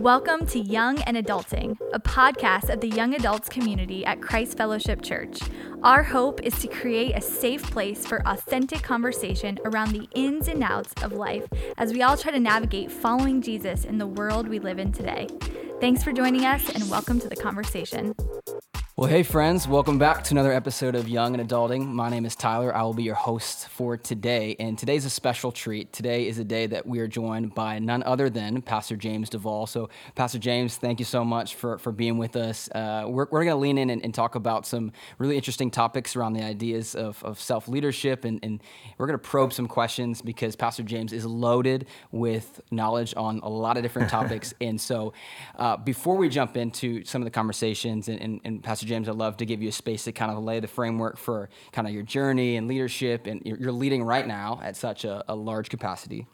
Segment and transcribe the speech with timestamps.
[0.00, 5.00] Welcome to Young and Adulting, a podcast of the young adults community at Christ Fellowship
[5.00, 5.38] Church.
[5.82, 10.62] Our hope is to create a safe place for authentic conversation around the ins and
[10.62, 11.46] outs of life
[11.78, 15.28] as we all try to navigate following Jesus in the world we live in today.
[15.80, 18.14] Thanks for joining us and welcome to the conversation.
[18.98, 21.86] Well, hey, friends, welcome back to another episode of Young and Adulting.
[21.86, 22.74] My name is Tyler.
[22.74, 24.56] I will be your host for today.
[24.58, 25.92] And today's a special treat.
[25.92, 29.66] Today is a day that we are joined by none other than Pastor James Duvall.
[29.66, 32.70] So, Pastor James, thank you so much for, for being with us.
[32.70, 36.16] Uh, we're we're going to lean in and, and, talk about some really interesting topics
[36.16, 38.24] around the ideas of, of self leadership.
[38.24, 38.62] And, and
[38.96, 43.50] we're going to probe some questions because Pastor James is loaded with knowledge on a
[43.50, 44.54] lot of different topics.
[44.58, 45.12] and so,
[45.56, 49.16] uh, before we jump into some of the conversations, and, and, and Pastor James, I'd
[49.16, 51.92] love to give you a space to kind of lay the framework for kind of
[51.92, 53.26] your journey and leadership.
[53.26, 56.26] And you're leading right now at such a, a large capacity.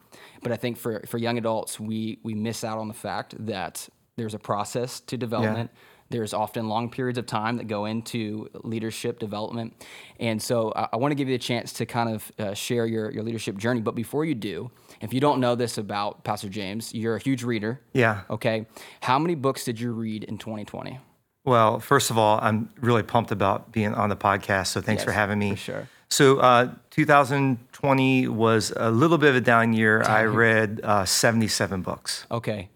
[0.43, 3.89] But I think for, for young adults, we, we miss out on the fact that
[4.17, 5.71] there's a process to development.
[5.73, 5.79] Yeah.
[6.11, 9.83] There's often long periods of time that go into leadership development.
[10.21, 12.85] And so I, I want to give you a chance to kind of uh, share
[12.85, 13.81] your, your leadership journey.
[13.81, 17.43] But before you do, if you don't know this about Pastor James, you're a huge
[17.43, 17.81] reader.
[17.95, 18.23] Yeah.
[18.29, 18.67] Okay.
[19.01, 21.01] How many books did you read in 2020?
[21.45, 24.69] Well, first of all, I'm really pumped about being on the podcast.
[24.69, 25.51] So thanks yes, for having me.
[25.51, 25.89] For sure.
[26.09, 30.03] So uh, 2020 was a little bit of a down year.
[30.03, 32.27] I read uh, 77 books.
[32.31, 32.69] Okay.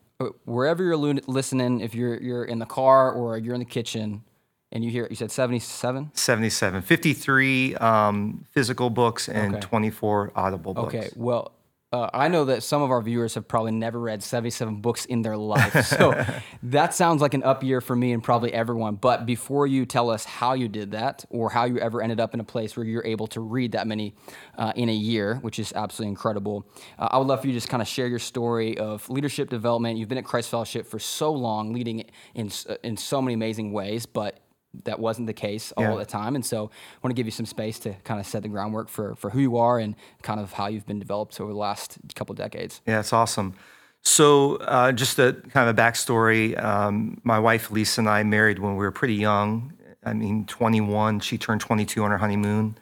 [0.47, 4.25] Wherever you're listening, if you're you're in the car or you're in the kitchen,
[4.73, 9.67] and you hear you said 77 77 53 um, physical books and okay.
[9.67, 11.53] 24 audible books okay well
[11.97, 15.23] uh, I know that some of our viewers have probably never read 77 books in
[15.23, 15.87] their life.
[15.87, 16.13] So
[16.65, 18.97] that sounds like an up year for me and probably everyone.
[18.97, 22.35] But before you tell us how you did that or how you ever ended up
[22.35, 24.15] in a place where you're able to read that many
[24.59, 26.67] uh, in a year, which is absolutely incredible,
[26.99, 29.49] uh, I would love for you to just kind of share your story of leadership
[29.49, 29.99] development.
[29.99, 32.51] You've been at Christ Fellowship for so long, leading in,
[32.83, 34.46] in so many amazing ways, but
[34.85, 35.97] that wasn't the case all yeah.
[35.97, 36.35] the time.
[36.35, 38.89] And so I want to give you some space to kind of set the groundwork
[38.89, 41.99] for, for who you are and kind of how you've been developed over the last
[42.15, 42.81] couple of decades.
[42.87, 43.55] Yeah, it's awesome.
[44.03, 46.63] So uh, just a kind of a backstory.
[46.63, 49.73] Um, my wife Lisa and I married when we were pretty young.
[50.05, 51.21] I mean, 21.
[51.21, 52.79] She turned 22 on her honeymoon.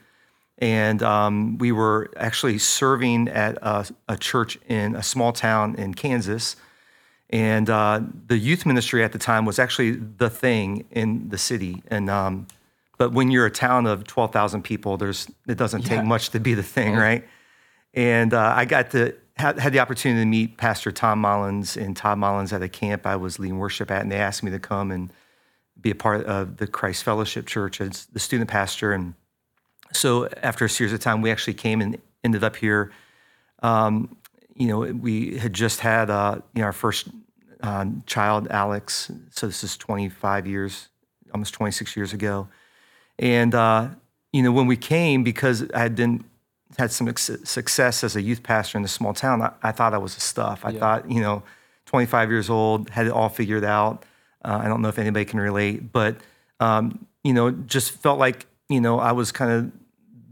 [0.58, 5.94] And um, we were actually serving at a, a church in a small town in
[5.94, 6.56] Kansas
[7.34, 11.82] and uh, the youth ministry at the time was actually the thing in the city.
[11.88, 12.46] And um,
[12.96, 15.96] but when you're a town of 12,000 people, there's it doesn't yeah.
[15.96, 17.26] take much to be the thing, right?
[17.92, 21.96] And uh, I got to had, had the opportunity to meet Pastor Tom Mullins and
[21.96, 24.60] Todd Mullins at a camp I was leading worship at, and they asked me to
[24.60, 25.12] come and
[25.80, 28.92] be a part of the Christ Fellowship Church as the student pastor.
[28.92, 29.14] And
[29.92, 32.92] so after a series of time, we actually came and ended up here.
[33.60, 34.16] Um,
[34.54, 37.08] you know, we had just had uh, you know our first
[37.64, 39.10] uh, child, Alex.
[39.30, 40.88] So this is 25 years,
[41.32, 42.46] almost 26 years ago.
[43.18, 43.88] And uh,
[44.32, 46.24] you know, when we came, because I had been
[46.76, 49.98] had some success as a youth pastor in a small town, I, I thought I
[49.98, 50.64] was a stuff.
[50.64, 50.80] I yeah.
[50.80, 51.42] thought, you know,
[51.86, 54.04] 25 years old, had it all figured out.
[54.44, 56.16] Uh, I don't know if anybody can relate, but
[56.60, 59.72] um, you know, just felt like you know I was kind of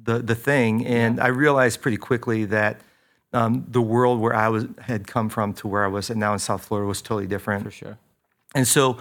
[0.05, 1.25] the the thing, and yeah.
[1.25, 2.83] I realized pretty quickly that
[3.33, 6.39] um, the world where I was had come from to where I was now in
[6.39, 7.65] South Florida was totally different.
[7.65, 7.99] For sure.
[8.55, 8.99] And so,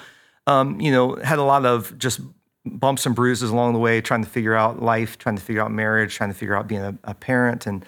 [0.47, 2.22] um, you know, had a lot of just
[2.66, 5.72] bumps and bruises along the way, trying to figure out life, trying to figure out
[5.72, 7.66] marriage, trying to figure out being a, a parent.
[7.66, 7.86] And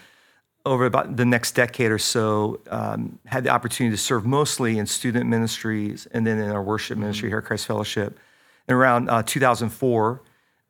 [0.66, 4.86] over about the next decade or so, um, had the opportunity to serve mostly in
[4.86, 7.04] student ministries and then in our worship mm-hmm.
[7.04, 8.20] ministry here at Christ Fellowship.
[8.68, 10.22] And around uh, 2004,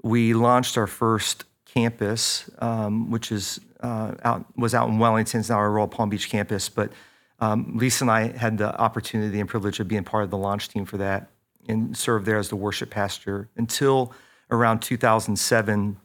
[0.01, 5.39] we launched our first campus, um, which is uh, out was out in Wellington.
[5.39, 6.69] It's now our Royal Palm Beach campus.
[6.69, 6.91] But
[7.39, 10.69] um, Lisa and I had the opportunity and privilege of being part of the launch
[10.69, 11.29] team for that
[11.67, 14.13] and served there as the worship pastor until
[14.51, 15.97] around 2007.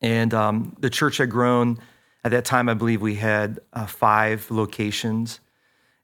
[0.00, 1.78] And um, the church had grown.
[2.24, 5.40] At that time, I believe we had uh, five locations.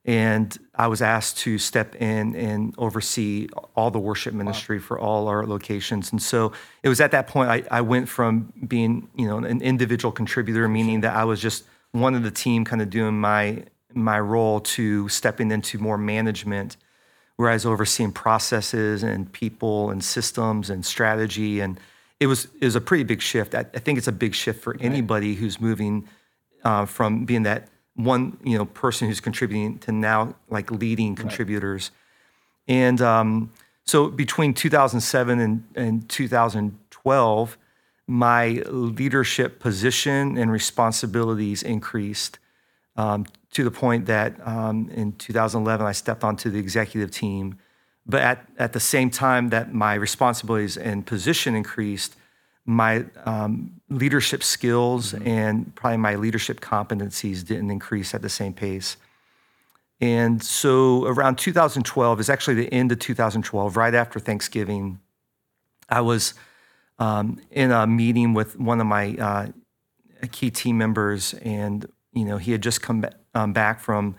[0.04, 4.84] And I was asked to step in and oversee all the worship ministry wow.
[4.84, 6.12] for all our locations.
[6.12, 6.52] And so
[6.82, 10.68] it was at that point I, I, went from being, you know, an individual contributor,
[10.68, 13.64] meaning that I was just one of the team kind of doing my
[13.94, 16.76] my role to stepping into more management,
[17.36, 21.60] where I was overseeing processes and people and systems and strategy.
[21.60, 21.80] And
[22.20, 23.54] it was it was a pretty big shift.
[23.54, 25.38] I, I think it's a big shift for anybody right.
[25.38, 26.08] who's moving
[26.62, 31.90] uh, from being that one you know person who's contributing to now like leading contributors
[32.68, 32.74] right.
[32.74, 33.52] and um,
[33.84, 37.58] so between 2007 and, and 2012
[38.06, 42.38] my leadership position and responsibilities increased
[42.96, 47.58] um, to the point that um, in 2011 I stepped onto the executive team.
[48.06, 52.16] But at, at the same time that my responsibilities and position increased,
[52.66, 55.26] my um, leadership skills mm-hmm.
[55.26, 58.96] and probably my leadership competencies didn't increase at the same pace.
[60.00, 65.00] And so around 2012 is actually the end of 2012, right after Thanksgiving.
[65.88, 66.34] I was
[66.98, 69.46] um, in a meeting with one of my uh,
[70.32, 73.04] key team members, and you know he had just come
[73.34, 74.16] um, back from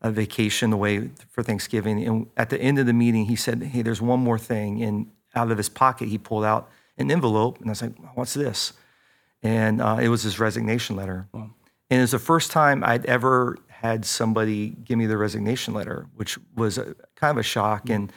[0.00, 2.04] a vacation away for Thanksgiving.
[2.04, 5.10] And at the end of the meeting, he said, "Hey, there's one more thing." And
[5.34, 8.72] out of his pocket, he pulled out an envelope, and I was like, "What's this?"
[9.46, 11.28] And uh, it was his resignation letter.
[11.32, 11.50] Wow.
[11.88, 16.06] And it was the first time I'd ever had somebody give me the resignation letter,
[16.16, 17.84] which was a, kind of a shock.
[17.84, 17.92] Mm-hmm.
[17.92, 18.12] And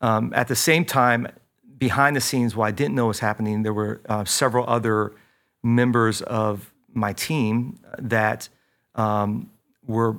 [0.00, 1.28] um, at the same time,
[1.76, 5.12] behind the scenes, while I didn't know what was happening, there were uh, several other
[5.62, 8.48] members of my team that
[8.94, 9.50] um,
[9.86, 10.16] were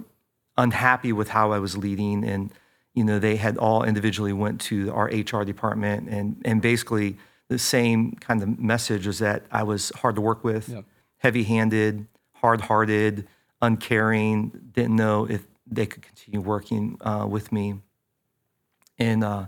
[0.57, 2.51] unhappy with how I was leading, and
[2.93, 7.17] you know they had all individually went to our HR department, and and basically
[7.53, 7.97] the same
[8.27, 10.85] kind of message was that I was hard to work with, yep.
[11.17, 11.93] heavy-handed,
[12.33, 13.27] hard-hearted,
[13.61, 14.35] uncaring,
[14.75, 15.41] didn't know if
[15.75, 17.67] they could continue working uh, with me,
[18.97, 19.23] and.
[19.23, 19.45] Uh,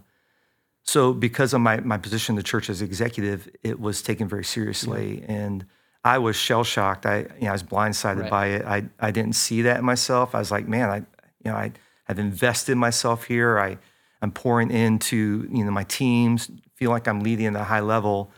[0.88, 4.44] so because of my, my position in the church as executive, it was taken very
[4.44, 5.08] seriously.
[5.22, 5.32] Yeah.
[5.32, 5.66] And
[6.04, 7.08] I was shell shocked.
[7.08, 8.30] I, you know, I was blindsided right.
[8.30, 8.66] by it.
[8.66, 10.36] I, I didn't see that in myself.
[10.36, 11.72] I was like, man, I, you know, I
[12.04, 13.58] have invested myself here.
[13.58, 13.80] I,
[14.22, 18.32] I'm pouring into, you know, my teams, feel like I'm leading at a high level.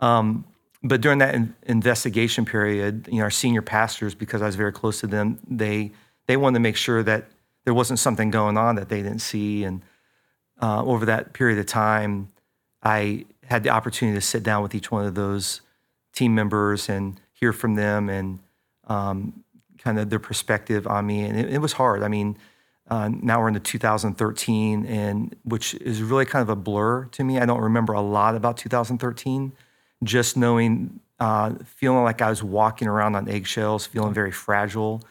[0.00, 0.44] Um,
[0.82, 4.72] but during that in, investigation period, you know, our senior pastors, because I was very
[4.72, 5.92] close to them, they,
[6.26, 7.28] they wanted to make sure that
[7.64, 9.64] there wasn't something going on that they didn't see.
[9.64, 9.82] And,
[10.60, 12.30] uh, over that period of time,
[12.82, 15.60] I had the opportunity to sit down with each one of those
[16.12, 18.38] team members and hear from them and
[18.86, 19.44] um,
[19.78, 21.24] kind of their perspective on me.
[21.24, 22.02] And it, it was hard.
[22.02, 22.36] I mean,
[22.92, 27.38] uh, now we're into 2013, and which is really kind of a blur to me.
[27.38, 29.52] I don't remember a lot about 2013.
[30.04, 35.02] Just knowing, uh, feeling like I was walking around on eggshells, feeling very fragile,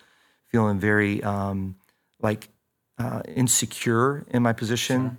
[0.49, 1.75] feeling very um,
[2.21, 2.49] like
[2.99, 5.01] uh, insecure in my position.
[5.01, 5.17] Sure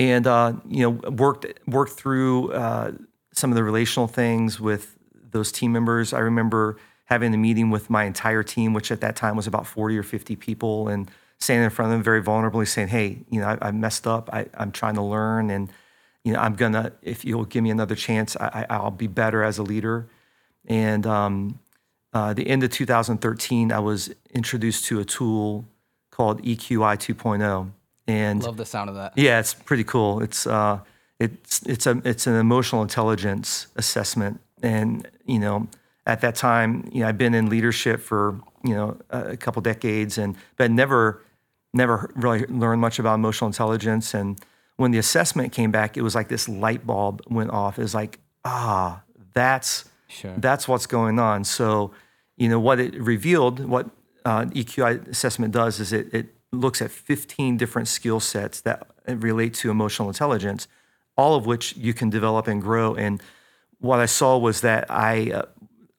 [0.00, 2.90] and uh, you know worked worked through uh,
[3.32, 4.98] some of the relational things with
[5.30, 6.12] those team members.
[6.12, 9.66] I remember having a meeting with my entire team, which at that time was about
[9.66, 13.40] 40 or 50 people, and standing in front of them very vulnerably, saying, "Hey, you
[13.40, 14.30] know, I, I messed up.
[14.32, 15.70] I, am trying to learn, and
[16.24, 16.92] you know, I'm gonna.
[17.02, 20.08] If you'll give me another chance, I, will be better as a leader."
[20.66, 21.58] And um,
[22.14, 25.66] uh, the end of 2013, I was introduced to a tool
[26.10, 27.70] called EQI 2.0
[28.06, 29.12] and love the sound of that.
[29.16, 30.22] Yeah, it's pretty cool.
[30.22, 30.80] It's uh,
[31.18, 35.68] it's it's a it's an emotional intelligence assessment, and you know,
[36.06, 40.18] at that time, you know, I've been in leadership for you know a couple decades,
[40.18, 41.22] and but never
[41.72, 44.14] never really learned much about emotional intelligence.
[44.14, 44.38] And
[44.76, 47.78] when the assessment came back, it was like this light bulb went off.
[47.78, 49.02] It was like, ah,
[49.34, 50.34] that's sure.
[50.38, 51.44] that's what's going on.
[51.44, 51.92] So,
[52.36, 53.90] you know, what it revealed, what
[54.24, 59.54] uh, EQI assessment does is it, it looks at 15 different skill sets that relate
[59.54, 60.68] to emotional intelligence,
[61.16, 62.94] all of which you can develop and grow.
[62.94, 63.22] And
[63.78, 65.42] what I saw was that I uh,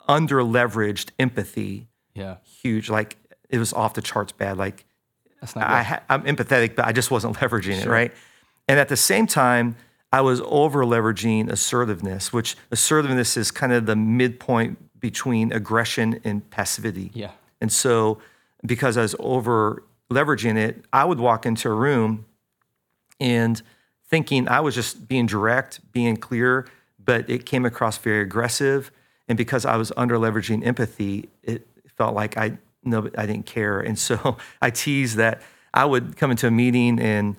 [0.08, 1.88] under leveraged empathy.
[2.14, 2.38] Yeah.
[2.44, 2.90] Huge.
[2.90, 3.18] Like
[3.50, 4.58] it was off the charts bad.
[4.58, 4.86] Like
[5.56, 7.94] I, am empathetic, but I just wasn't leveraging sure.
[7.94, 8.14] it, right?
[8.68, 9.76] And at the same time,
[10.12, 16.50] I was over leveraging assertiveness, which assertiveness is kind of the midpoint between aggression and
[16.50, 17.12] passivity.
[17.14, 17.32] Yeah.
[17.60, 18.20] And so
[18.66, 22.26] because I was over leveraging it, I would walk into a room
[23.20, 23.62] and
[24.10, 26.68] thinking I was just being direct, being clear,
[27.04, 28.92] but it came across very aggressive.
[29.28, 31.68] And because I was under leveraging empathy, it
[31.98, 33.80] felt like I no, I didn't care.
[33.80, 35.42] And so I teased that
[35.74, 37.36] I would come into a meeting and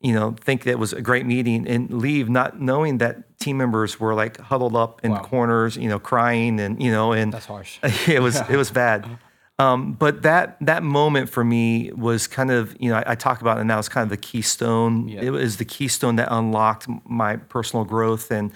[0.00, 3.56] you know think that it was a great meeting and leave not knowing that team
[3.56, 5.22] members were like huddled up in wow.
[5.22, 7.78] corners, you know, crying and you know and that's harsh.
[8.08, 9.06] it was it was bad.
[9.58, 13.42] Um, but that that moment for me was kind of you know I, I talk
[13.42, 15.08] about it now as kind of the keystone.
[15.08, 15.20] Yeah.
[15.20, 18.50] It was the keystone that unlocked my personal growth, and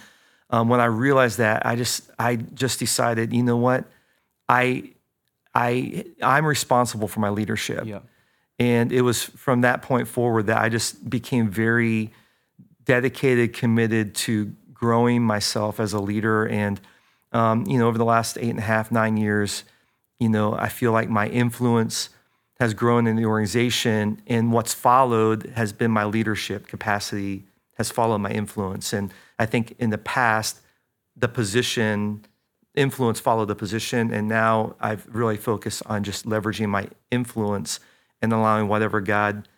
[0.57, 3.85] um, when I realized that, I just I just decided you know what
[4.49, 4.91] I
[5.55, 8.01] I I'm responsible for my leadership, yeah.
[8.59, 12.13] and it was from that point forward that I just became very
[12.85, 16.81] dedicated, committed to growing myself as a leader, and
[17.33, 19.65] um, you know over the last eight and a half nine years
[20.19, 22.09] you know, I feel like my influence
[22.59, 27.45] has grown in the organization, and what's followed has been my leadership capacity
[27.77, 28.95] has followed my influence.
[28.95, 30.61] And I think in the past,
[31.17, 32.25] the position
[32.75, 37.81] influence followed the position, and now I've really focused on just leveraging my influence
[38.21, 39.49] and allowing whatever God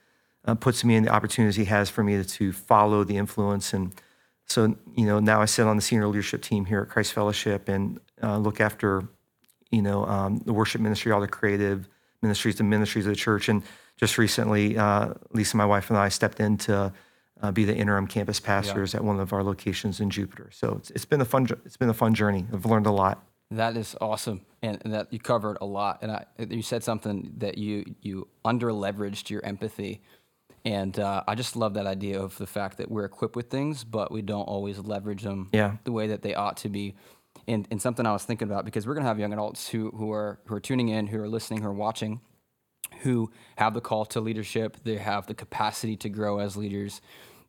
[0.44, 3.72] uh, puts me in the opportunities He has for me to, follow the influence.
[3.72, 3.92] And
[4.46, 7.68] so, you know, now I sit on the senior leadership team here at Christ Fellowship
[7.68, 9.08] and uh, look after,
[9.70, 11.88] you know, um, the worship ministry, all the creative
[12.22, 13.62] ministries, the ministries of the church, and
[13.96, 16.92] just recently, uh, Lisa, my wife, and I stepped in to
[17.42, 19.00] uh, be the interim campus pastors yeah.
[19.00, 20.50] at one of our locations in Jupiter.
[20.52, 22.46] So it's, it's been a fun it's been a fun journey.
[22.52, 23.24] I've learned a lot.
[23.50, 26.00] That is awesome, and, and that you covered a lot.
[26.02, 30.02] And I, you said something that you you under leveraged your empathy,
[30.64, 33.84] and uh, I just love that idea of the fact that we're equipped with things,
[33.84, 35.76] but we don't always leverage them yeah.
[35.84, 36.94] the way that they ought to be.
[37.46, 40.12] And, and something I was thinking about because we're gonna have young adults who who
[40.12, 42.20] are who are tuning in, who are listening, who are watching,
[43.02, 44.76] who have the call to leadership.
[44.84, 47.00] They have the capacity to grow as leaders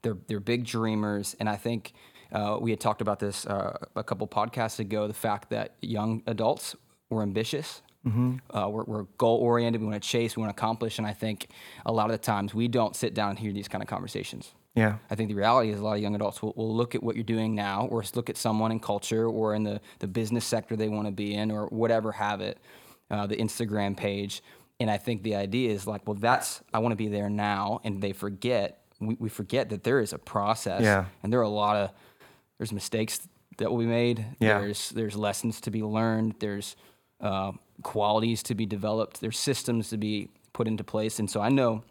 [0.01, 1.93] they're they're big dreamers, and I think
[2.31, 5.07] uh, we had talked about this uh, a couple podcasts ago.
[5.07, 6.75] The fact that young adults
[7.09, 8.37] were ambitious, mm-hmm.
[8.55, 9.81] uh, we're, we're goal oriented.
[9.81, 11.47] We want to chase, we want to accomplish, and I think
[11.85, 14.53] a lot of the times we don't sit down and hear these kind of conversations.
[14.75, 14.97] Yeah.
[15.09, 17.15] I think the reality is a lot of young adults will, will look at what
[17.15, 20.75] you're doing now, or look at someone in culture or in the, the business sector
[20.75, 22.59] they want to be in, or whatever have it,
[23.11, 24.41] uh, the Instagram page.
[24.79, 27.81] And I think the idea is like, well, that's, I want to be there now.
[27.83, 31.05] And they forget we, we forget that there is a process yeah.
[31.23, 31.91] and there are a lot of
[32.57, 34.59] there's mistakes that will be made yeah.
[34.59, 36.75] there's there's lessons to be learned there's
[37.21, 37.51] uh,
[37.83, 41.83] qualities to be developed there's systems to be put into place and so i know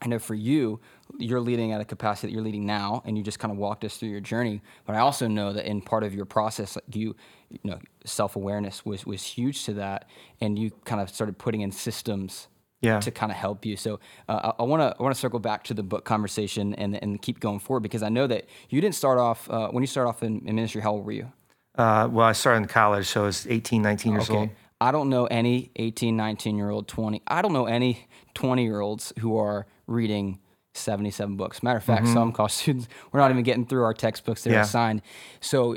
[0.00, 0.80] i know for you
[1.18, 3.84] you're leading at a capacity that you're leading now and you just kind of walked
[3.84, 7.14] us through your journey but i also know that in part of your process you
[7.50, 10.08] you know self-awareness was was huge to that
[10.40, 12.48] and you kind of started putting in systems
[12.82, 13.00] yeah.
[13.00, 13.76] to kind of help you.
[13.76, 17.00] So uh, I want to I want to circle back to the book conversation and
[17.02, 19.86] and keep going forward because I know that you didn't start off uh, when you
[19.86, 20.82] started off in, in, ministry.
[20.82, 21.32] How old were you?
[21.76, 24.38] Uh, well, I started in college, so I was 18, 19 years okay.
[24.38, 24.50] old.
[24.78, 27.22] I don't know any 18, 19 year old, 20.
[27.28, 30.40] I don't know any 20 year olds who are reading
[30.74, 31.62] 77 books.
[31.62, 32.14] Matter of fact, mm-hmm.
[32.14, 34.62] some college students, we're not even getting through our textbooks they're yeah.
[34.62, 35.02] assigned.
[35.40, 35.76] So,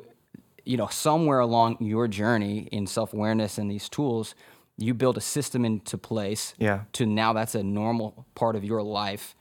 [0.64, 4.36] you know, somewhere along your journey in self awareness and these tools,
[4.78, 6.82] you build a system into place yeah.
[6.94, 9.36] to now that's a normal part of your life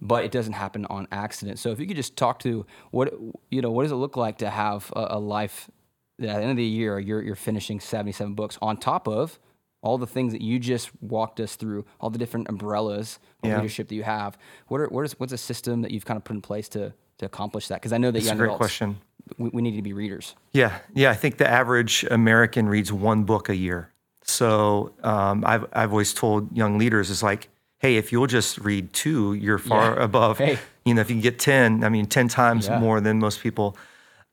[0.00, 3.12] but it doesn't happen on accident so if you could just talk to what
[3.50, 5.70] you know what does it look like to have a, a life
[6.18, 9.38] that at the end of the year you're, you're finishing 77 books on top of
[9.82, 13.56] all the things that you just walked us through all the different umbrellas of yeah.
[13.56, 16.24] leadership that you have what are what is what's a system that you've kind of
[16.24, 18.46] put in place to to accomplish that because i know that That's young a great
[18.46, 18.98] adults, question
[19.38, 23.24] we, we need to be readers yeah yeah i think the average american reads one
[23.24, 23.92] book a year
[24.24, 27.48] so um, I've I've always told young leaders is like,
[27.78, 30.04] hey, if you'll just read two, you're far yeah.
[30.04, 30.38] above.
[30.38, 30.58] Hey.
[30.84, 32.78] You know, if you can get ten, I mean, ten times yeah.
[32.78, 33.76] more than most people.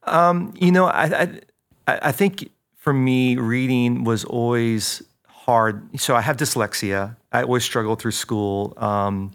[0.04, 1.40] Um, you know, I,
[1.88, 5.04] I I think for me, reading was always
[5.50, 6.00] hard.
[6.00, 7.16] So I have dyslexia.
[7.32, 8.76] I always struggled through school.
[8.78, 9.32] Um,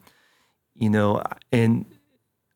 [0.77, 1.85] you know, and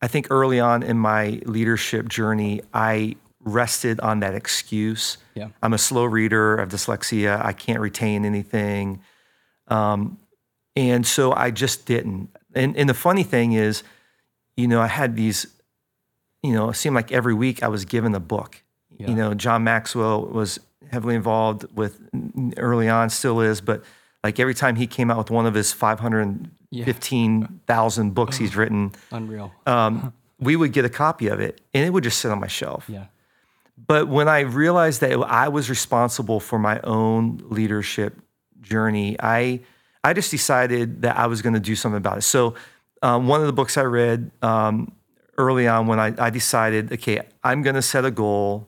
[0.01, 5.17] I think early on in my leadership journey, I rested on that excuse.
[5.35, 5.49] Yeah.
[5.61, 9.01] I'm a slow reader, I have dyslexia, I can't retain anything.
[9.67, 10.17] Um,
[10.77, 12.29] and so I just didn't.
[12.55, 13.83] And, and the funny thing is,
[14.55, 15.47] you know, I had these,
[16.43, 18.63] you know, it seemed like every week I was given a book.
[18.97, 19.09] Yeah.
[19.09, 20.59] You know, John Maxwell was
[20.91, 21.99] heavily involved with
[22.57, 23.83] early on, still is, but
[24.23, 28.11] like every time he came out with one of his 515,000 yeah.
[28.11, 29.51] books he's written, unreal.
[29.65, 32.47] Um, we would get a copy of it and it would just sit on my
[32.47, 32.85] shelf.
[32.87, 33.05] Yeah.
[33.87, 38.19] But when I realized that I was responsible for my own leadership
[38.61, 39.61] journey, I
[40.03, 42.21] I just decided that I was going to do something about it.
[42.21, 42.55] So
[43.01, 44.91] um, one of the books I read um,
[45.37, 48.67] early on when I, I decided, okay, I'm going to set a goal,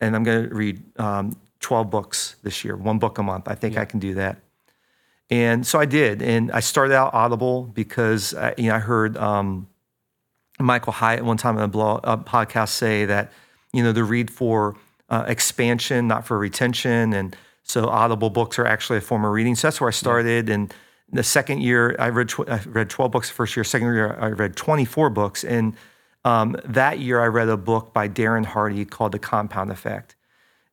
[0.00, 1.38] and I'm going to read um,
[1.68, 3.46] 12 books this year, one book a month.
[3.46, 3.82] I think yeah.
[3.82, 4.40] I can do that.
[5.28, 9.18] And so I did, and I started out Audible because I, you know I heard
[9.18, 9.68] um,
[10.58, 13.30] Michael Hyatt one time on a, blog, a podcast say that
[13.72, 14.76] you know, the read for
[15.10, 17.12] uh, expansion, not for retention.
[17.12, 19.54] And so Audible books are actually a form of reading.
[19.54, 20.48] So that's where I started.
[20.48, 20.72] And
[21.10, 23.64] the second year, I read tw- I read 12 books the first year.
[23.64, 25.44] Second year, I read 24 books.
[25.44, 25.74] And
[26.24, 30.16] um, that year, I read a book by Darren Hardy called The Compound Effect.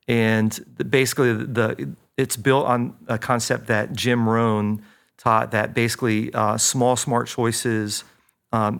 [0.07, 0.57] And
[0.89, 4.83] basically, the, it's built on a concept that Jim Rohn
[5.17, 8.03] taught that basically uh, small, smart choices
[8.51, 8.79] um,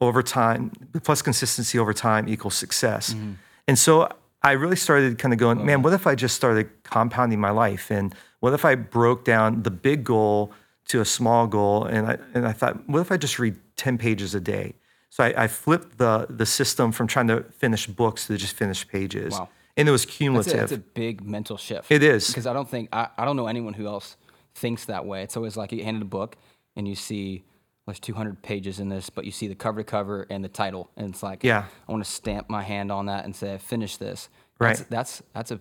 [0.00, 3.14] over time, plus consistency over time equals success.
[3.14, 3.32] Mm-hmm.
[3.68, 4.08] And so
[4.42, 7.90] I really started kind of going, man, what if I just started compounding my life?
[7.90, 10.52] And what if I broke down the big goal
[10.88, 11.84] to a small goal?
[11.84, 14.74] And I, and I thought, what if I just read 10 pages a day?
[15.10, 18.86] So I, I flipped the, the system from trying to finish books to just finish
[18.88, 19.34] pages.
[19.34, 19.48] Wow.
[19.76, 20.52] And it was a, cumulative.
[20.52, 21.90] that's a big mental shift.
[21.90, 22.28] It is.
[22.28, 24.16] because I don't think I, I don't know anyone who else
[24.54, 25.22] thinks that way.
[25.22, 26.36] It's always like you handed a book
[26.76, 27.44] and you see
[27.86, 30.90] there's 200 pages in this, but you see the cover to cover and the title,
[30.96, 31.64] and it's like, Yeah.
[31.88, 34.28] I want to stamp my hand on that and say I finished this.
[34.58, 34.76] Right.
[34.76, 35.60] That's that's, that's a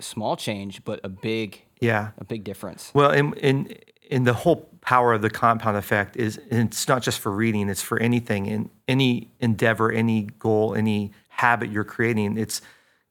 [0.00, 2.10] small change, but a big yeah.
[2.18, 2.90] a big difference.
[2.94, 3.76] Well, in, in
[4.10, 7.68] in the whole power of the compound effect is and it's not just for reading;
[7.68, 12.36] it's for anything in any endeavor, any goal, any habit you're creating.
[12.36, 12.60] It's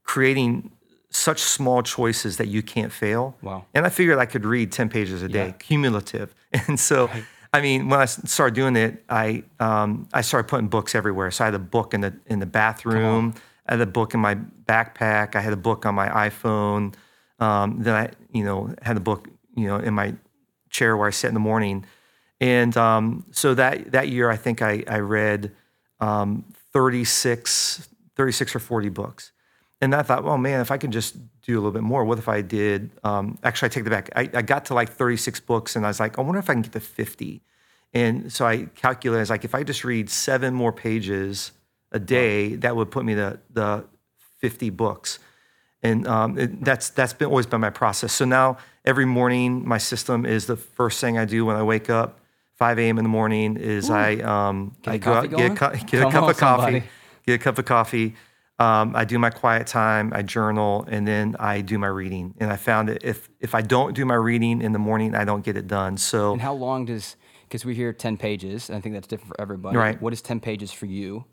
[0.03, 0.71] creating
[1.09, 3.35] such small choices that you can't fail.
[3.41, 3.65] Wow.
[3.73, 5.51] And I figured I could read ten pages a day, Yeah.
[5.53, 6.33] cumulative.
[6.67, 7.09] And so,
[7.51, 11.31] I mean, when I started doing it, I um, I started putting books everywhere.
[11.31, 13.33] So I had a book in the in the bathroom.
[13.67, 15.35] I had a book in my backpack.
[15.35, 16.93] I had a book on my iPhone.
[17.39, 20.13] Um, then I, you know, had a book, you know, in my
[20.69, 21.85] chair where I sit in the morning.
[22.41, 25.51] And um, so that that year, I think I, I read
[25.99, 29.31] um, 36, 36 or 40 books.
[29.83, 32.17] And I thought, well, man, if I can just do a little bit more, what
[32.17, 32.91] if I did?
[33.03, 34.09] Um, actually, I take the back.
[34.15, 36.53] I, I got to like 36 books and I was like, I wonder if I
[36.53, 37.41] can get to 50.
[37.93, 41.51] And so I calculated, I was like, if I just read seven more pages
[41.91, 43.85] a day, that would put me to the
[44.39, 45.19] 50 books
[45.83, 48.13] and um, it, that's that's been always been my process.
[48.13, 51.89] So now every morning, my system is the first thing I do when I wake
[51.89, 52.19] up.
[52.55, 52.97] 5 a.m.
[52.97, 56.29] in the morning is I um, I go out, get a, cu- get a cup
[56.29, 56.83] of coffee,
[57.25, 58.15] get a cup of coffee.
[58.63, 62.33] Um, I do my quiet time, I journal, and then I do my reading.
[62.39, 65.25] And I found that if if I don't do my reading in the morning, I
[65.25, 65.97] don't get it done.
[65.97, 69.29] So And how long does because we hear 10 pages, and I think that's different
[69.29, 69.77] for everybody.
[69.77, 70.01] Right.
[70.01, 71.25] What is 10 pages for you?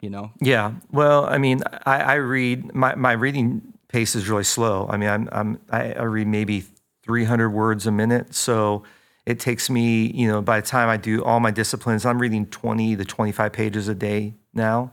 [0.00, 0.72] You know, Yeah.
[0.90, 4.88] Well, I mean, I, I read my, my reading pace is really slow.
[4.90, 6.64] I mean, I'm, I'm I, I read maybe
[7.04, 8.34] 300 words a minute.
[8.34, 8.82] So
[9.26, 12.46] it takes me, you know, by the time I do all my disciplines, I'm reading
[12.46, 14.92] 20 to 25 pages a day now,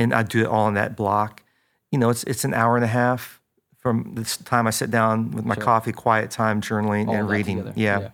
[0.00, 1.42] and I do it all in that block.
[1.92, 3.40] You know, it's it's an hour and a half
[3.76, 7.58] from the time I sit down with my coffee, quiet time, journaling all and reading.
[7.58, 7.74] together.
[7.76, 8.10] yeah.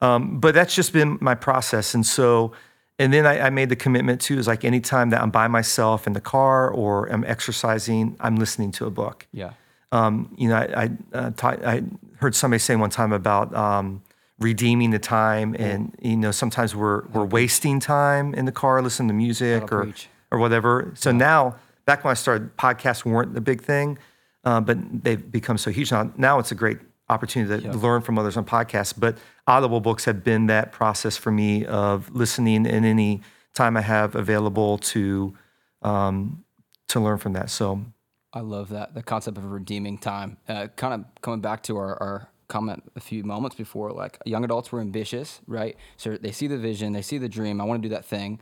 [0.00, 1.94] Um, but that's just been my process.
[1.94, 2.52] And so,
[2.98, 6.06] and then I, I made the commitment too is like anytime that I'm by myself
[6.06, 9.26] in the car or I'm exercising, I'm listening to a book.
[9.32, 9.52] yeah.
[9.90, 11.82] Um, you know, I, I, uh, ta- I
[12.16, 14.02] heard somebody say one time about um,
[14.38, 19.08] redeeming the time, and you know, sometimes we're we're wasting time in the car listening
[19.08, 20.10] to music That'll or preach.
[20.30, 20.92] Or whatever.
[20.94, 23.98] So now, back when I started, podcasts weren't the big thing,
[24.44, 26.10] uh, but they've become so huge now.
[26.16, 28.94] Now it's a great opportunity to learn from others on podcasts.
[28.96, 33.22] But Audible books have been that process for me of listening in any
[33.54, 35.34] time I have available to
[35.82, 36.44] um,
[36.88, 37.50] to learn from that.
[37.50, 37.84] So
[38.32, 40.36] I love that the concept of redeeming time.
[40.48, 44.44] Uh, kind of coming back to our, our comment a few moments before, like young
[44.44, 45.76] adults were ambitious, right?
[45.96, 47.60] So they see the vision, they see the dream.
[47.60, 48.40] I want to do that thing,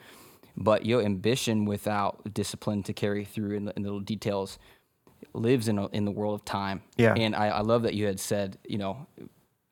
[0.56, 4.58] but your ambition without discipline to carry through in the, in the little details
[5.34, 6.82] lives in a, in the world of time.
[6.96, 7.14] Yeah.
[7.14, 9.06] And I, I love that you had said, you know,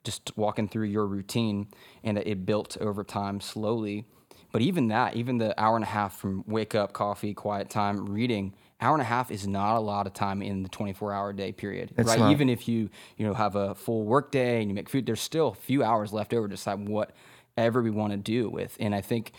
[0.05, 1.69] just walking through your routine
[2.03, 4.05] and that it built over time slowly.
[4.53, 8.07] But even that, even the hour and a half from wake up, coffee, quiet time,
[8.09, 11.33] reading, hour and a half is not a lot of time in the 24 hour
[11.33, 12.19] day period, It's right?
[12.19, 12.31] not.
[12.31, 15.21] Even if you, you know, have a full work day and you make food, there's
[15.21, 18.77] still a few hours left over to decide whatever we want to do with.
[18.79, 19.33] And I think,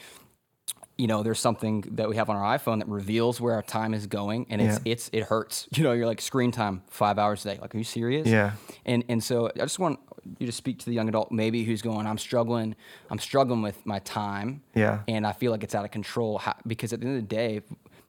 [0.97, 3.93] you know, there's something that we have on our iPhone that reveals where our time
[3.93, 4.91] is going, and it's Yeah.
[4.93, 5.67] it's it hurts.
[5.75, 7.59] You know, you're like screen time five hours a day.
[7.61, 8.27] Like, are you serious?
[8.27, 8.51] Yeah.
[8.85, 9.99] And and so I just want
[10.39, 12.75] you to speak to the young adult maybe who's going, I'm struggling,
[13.11, 14.61] I'm struggling with my time.
[14.73, 14.99] Yeah.
[15.07, 17.35] And I feel like it's out of control How, because at the end of the
[17.35, 17.61] day,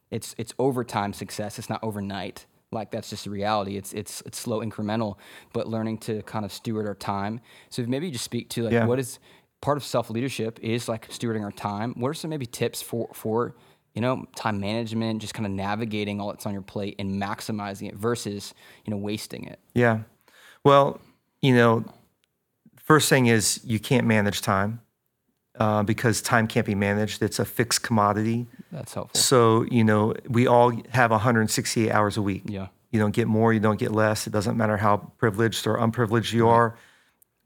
[0.09, 1.59] it's it's overtime success.
[1.59, 2.45] It's not overnight.
[2.71, 3.75] Like that's just the reality.
[3.77, 5.17] It's it's it's slow incremental,
[5.53, 7.41] but learning to kind of steward our time.
[7.69, 8.85] So maybe you just speak to like Yeah.
[8.85, 9.19] what is
[9.61, 11.93] part of self leadership is like stewarding our time.
[11.97, 13.55] What are some maybe tips for for
[13.93, 17.87] you know time management, just kind of navigating all that's on your plate and maximizing
[17.87, 18.53] it versus
[18.85, 19.59] you know wasting it.
[19.73, 20.01] Yeah.
[20.63, 20.99] Well,
[21.41, 21.85] you know,
[22.83, 24.81] first thing is you can't manage time
[25.59, 27.21] uh, because time can't be managed.
[27.21, 28.47] It's a fixed commodity.
[28.71, 29.19] That's helpful.
[29.19, 32.43] So, you know, we all have 168 hours a week.
[32.45, 32.67] Yeah.
[32.91, 34.27] You don't get more, you don't get less.
[34.27, 36.77] It doesn't matter how privileged or unprivileged you are.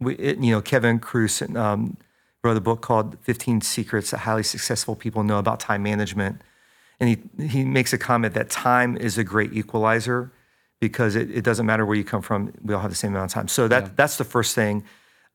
[0.01, 1.97] We, it, you know, Kevin Kruse um,
[2.43, 6.41] wrote a book called 15 Secrets that highly successful people know about time management.
[6.99, 10.31] And he, he makes a comment that time is a great equalizer
[10.79, 13.31] because it, it doesn't matter where you come from, we all have the same amount
[13.31, 13.47] of time.
[13.47, 14.83] So that, that's the first thing.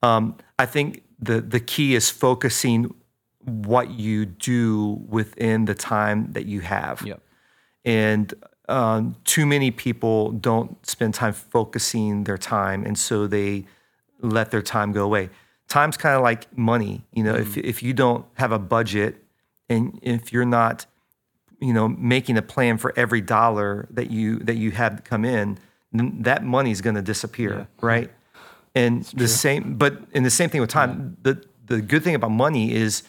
[0.02, 2.92] Um, I think the, the key is focusing
[3.46, 7.02] what you do within the time that you have.
[7.02, 7.22] Yep.
[7.85, 8.35] And
[8.68, 13.66] um, too many people don't spend time focusing their time, and so they
[14.26, 15.30] let their time go away.
[15.68, 17.34] Time's kind of like money, you know.
[17.34, 19.24] If if you don't have a budget,
[19.68, 20.86] and if you're not,
[21.60, 25.24] you know, making a plan for every dollar that you that you have to come
[25.24, 25.58] in,
[25.92, 28.10] then that money's going to disappear, right?
[28.74, 32.30] And the same, but in the same thing with time, the the good thing about
[32.30, 33.02] money is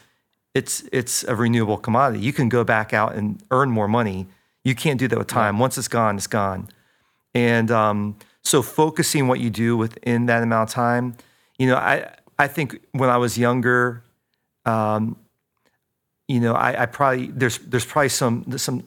[0.53, 2.23] it's it's a renewable commodity.
[2.23, 4.27] You can go back out and earn more money.
[4.63, 5.59] You can't do that with time.
[5.59, 6.69] Once it's gone, it's gone.
[7.33, 11.15] And um, so focusing what you do within that amount of time,
[11.57, 14.03] you know, I I think when I was younger,
[14.65, 15.17] um,
[16.27, 18.83] you know, I, I probably there's there's probably some some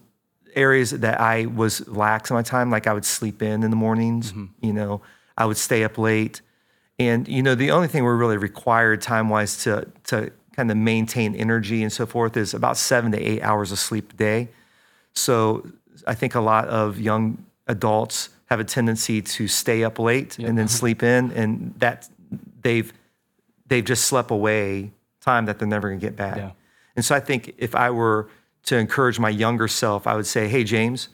[0.54, 2.70] areas that I was lax in my time.
[2.70, 4.32] Like I would sleep in in the mornings.
[4.60, 5.02] You know,
[5.36, 6.40] I would stay up late,
[6.98, 10.76] and you know, the only thing we're really required time wise to to kind of
[10.76, 14.48] maintain energy and so forth is about seven to eight hours of sleep a day.
[15.14, 15.66] So
[16.06, 20.58] I think a lot of young adults have a tendency to stay up late and
[20.58, 22.08] then sleep in, and that
[22.62, 22.92] they've
[23.66, 26.36] they've just slept away time that they're never going to get back.
[26.36, 26.50] Yeah.
[26.96, 28.28] And so I think if I were
[28.64, 31.08] to encourage my younger self, I would say, "Hey, James,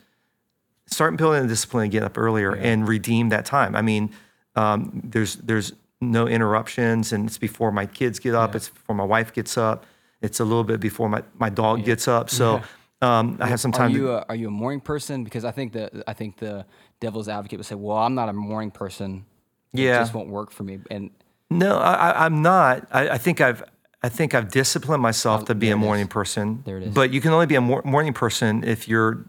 [0.86, 4.10] start building the discipline and get up earlier and redeem that time." I mean,
[4.54, 8.54] um, there's there's no interruptions, and it's before my kids get up.
[8.54, 9.84] It's before my wife gets up.
[10.22, 12.30] It's a little bit before my, my dog gets up.
[12.30, 12.62] So
[13.02, 13.90] um, I have some time.
[13.90, 15.24] Are you to, a, are you a morning person?
[15.24, 16.64] Because I think that I think the
[17.00, 19.24] devil's advocate would say, "Well, I'm not a morning person.
[19.72, 19.98] It Yeah.
[20.00, 21.10] just won't work for me." And
[21.50, 22.86] No, I, I'm not.
[22.90, 23.62] I, I think I've
[24.02, 25.80] I think I've disciplined myself oh, to be a it is.
[25.80, 26.62] morning person.
[26.64, 26.94] There it is.
[26.94, 29.24] But you can only be a mor- morning person if you're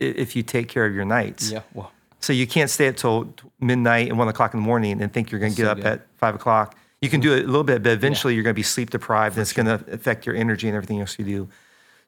[0.00, 1.50] if you take care of your nights.
[1.50, 5.00] yeah, well, So you can't stay up till midnight and one o'clock in the morning
[5.02, 5.86] and think you're going to get so up good.
[5.86, 6.76] at five o'clock.
[7.00, 9.36] You can do it a little bit, but eventually you're going to be sleep deprived,
[9.36, 11.48] and it's going to affect your energy and everything else you do.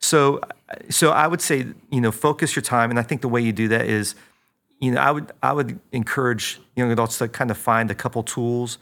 [0.01, 0.41] So,
[0.89, 3.53] so I would say, you know, focus your time, and I think the way you
[3.53, 4.15] do that is,
[4.81, 8.23] you know, I would I would encourage young adults to kind of find a couple
[8.23, 8.79] tools.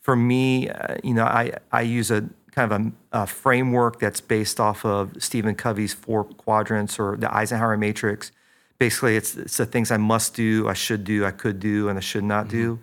[0.00, 2.80] For me, uh, you know, I I use a kind of
[3.12, 8.32] a, a framework that's based off of Stephen Covey's four quadrants or the Eisenhower matrix.
[8.78, 11.98] Basically, it's it's the things I must do, I should do, I could do, and
[11.98, 12.80] I should not do.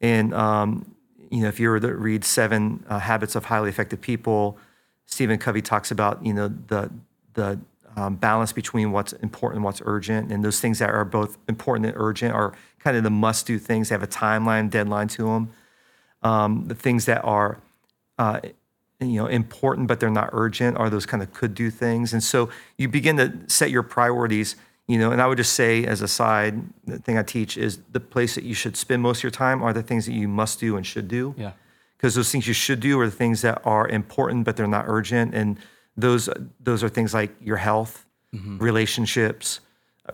[0.00, 0.94] And um,
[1.30, 4.58] you know, if you were to read Seven uh, Habits of Highly Effective People,
[5.06, 6.90] Stephen Covey talks about you know the
[7.34, 7.58] the
[7.96, 11.86] um, balance between what's important and what's urgent, and those things that are both important
[11.86, 13.88] and urgent are kind of the must-do things.
[13.88, 15.50] They have a timeline, deadline to them.
[16.22, 17.58] Um, the things that are
[18.18, 18.40] uh,
[19.00, 22.12] you know important but they're not urgent are those kind of could do things.
[22.12, 24.56] And so you begin to set your priorities
[24.88, 27.80] you know and i would just say as a side the thing i teach is
[27.90, 30.28] the place that you should spend most of your time are the things that you
[30.28, 31.34] must do and should do.
[31.36, 31.52] Yeah,
[31.96, 34.84] because those things you should do are the things that are important but they're not
[34.86, 35.34] urgent.
[35.34, 35.58] And
[35.96, 36.28] those
[36.60, 38.04] those are things like your health
[38.34, 38.58] mm-hmm.
[38.58, 39.60] relationships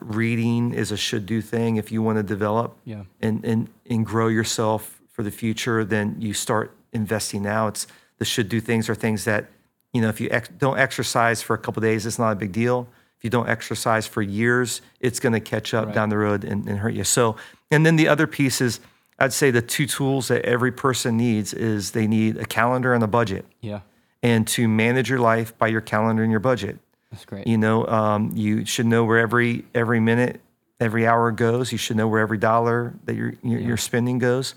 [0.01, 1.77] reading is a should do thing.
[1.77, 3.03] If you want to develop Yeah.
[3.21, 7.67] and, and and grow yourself for the future then you start investing now.
[7.69, 7.87] It's
[8.19, 9.51] the should do things are things that
[9.93, 12.53] you know if you ex- don't exercise for a couple days it's not a big
[12.53, 12.89] deal.
[13.19, 16.69] If you don't exercise for years it's going to catch up down the road and,
[16.69, 17.05] and hurt you.
[17.05, 17.37] So
[17.71, 18.81] and then the other piece is
[19.19, 23.05] i'd say the two tools that every person needs is they need a calendar and
[23.05, 23.45] a budget.
[23.61, 23.81] Yeah.
[24.23, 26.79] And to manage your life by your calendar and your budget
[27.11, 27.47] That's great.
[27.47, 30.41] you know, um, you should know where every every minute,
[30.81, 31.73] every hour goes.
[31.73, 34.55] You should know where every dollar that you're you're, you're spending goes.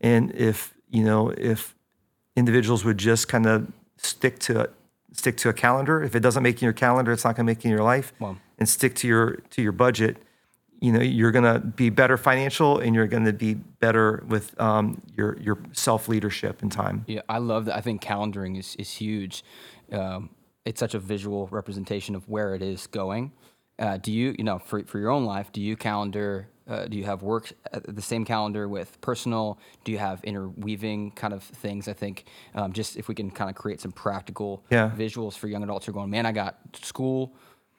[0.00, 1.74] And if you know if
[2.36, 4.70] individuals would just kind of stick to
[5.12, 6.02] stick to a calendar.
[6.02, 8.12] If it doesn't make in your calendar, it's not going to make in your life.
[8.18, 8.36] Wow.
[8.58, 10.16] And stick to your to your budget.
[10.80, 14.58] You know, you're going to be better financial, and you're going to be better with
[14.60, 17.04] um, your your self leadership and time.
[17.08, 17.76] Yeah, I love that.
[17.76, 19.42] I think calendaring is, is huge.
[19.92, 20.30] Um,
[20.64, 23.32] it's such a visual representation of where it is going.
[23.78, 26.96] Uh, do you, you know, for, for your own life, do you calendar, uh, do
[26.96, 29.58] you have work at the same calendar with personal?
[29.84, 31.86] Do you have interweaving kind of things?
[31.88, 32.24] I think
[32.56, 34.90] um, just if we can kind of create some practical Yeah.
[34.96, 37.32] visuals for young adults who are going, man, I got school,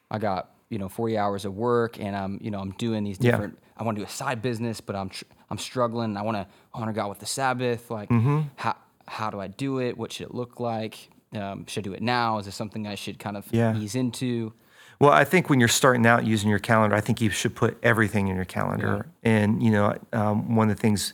[0.09, 3.17] I got, you know, 40 hours of work and I'm, you know, I'm doing these
[3.19, 3.31] Yeah.
[3.31, 6.17] different I want to do a side business, but I'm tr- I'm struggling.
[6.17, 7.89] I want to honor God with the Sabbath.
[7.89, 8.41] Like, Mm-hmm.
[8.57, 8.75] how
[9.07, 9.97] how do I do it?
[9.97, 11.09] What should it look like?
[11.33, 12.39] Um, should I do it now?
[12.39, 13.75] Is this something I should kind of Yeah.
[13.77, 14.51] ease into?
[14.99, 17.77] Well, I think when you're starting out using your calendar, I think you should put
[17.81, 19.07] everything in your calendar.
[19.23, 21.13] And you know, um, one of the things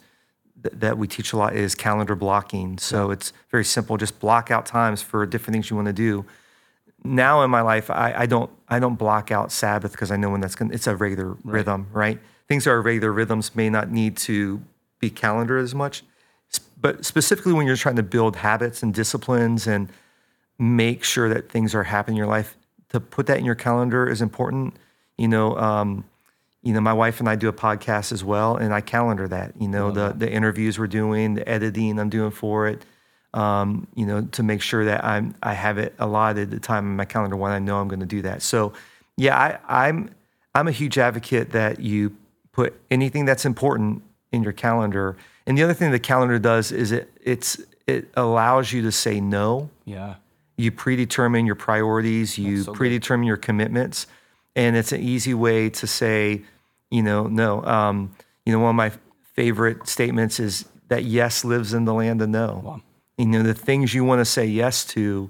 [0.64, 2.80] th- that we teach a lot is calendar blocking.
[2.80, 3.96] So it's very simple.
[3.96, 6.26] Just block out times for different things you want to do.
[7.06, 10.30] Now in my life, I, I don't I don't block out Sabbath because I know
[10.30, 10.70] when that's going.
[10.70, 12.20] to It's a regular rhythm, right?
[12.48, 14.62] Things that are regular rhythms may not need to
[15.00, 16.04] be calendared as much,
[16.80, 19.90] but specifically when you're trying to build habits and disciplines and
[20.58, 22.56] make sure that things are happening in your life.
[22.90, 24.76] To put that in your calendar is important.
[25.18, 26.06] You know, um,
[26.62, 29.54] you know, my wife and I do a podcast as well, and I calendar that.
[29.60, 32.86] You know, the the interviews we're doing, the editing I'm doing for it.
[33.36, 36.96] Um, you know, to make sure that I'm I have it allotted the time in
[36.96, 38.42] my calendar when I know I'm going to do that.
[38.42, 38.72] So,
[39.18, 40.10] yeah, I, I'm
[40.56, 42.16] I'm a huge advocate that you
[42.54, 45.18] put anything that's important in your calendar.
[45.46, 49.20] And the other thing the calendar does is it it's it allows you to say
[49.20, 49.70] no.
[49.84, 50.16] Yeah.
[50.58, 52.78] You predetermine your priorities, you so good.
[52.78, 54.08] predetermine your commitments,
[54.56, 56.44] and it's an easy way to say,
[56.90, 57.62] you know, no.
[57.66, 58.94] Um, you know, one of my
[59.34, 62.62] favorite statements is that yes lives in the land of no.
[62.64, 62.82] Wow.
[63.18, 65.30] You know, the things you want to say yes to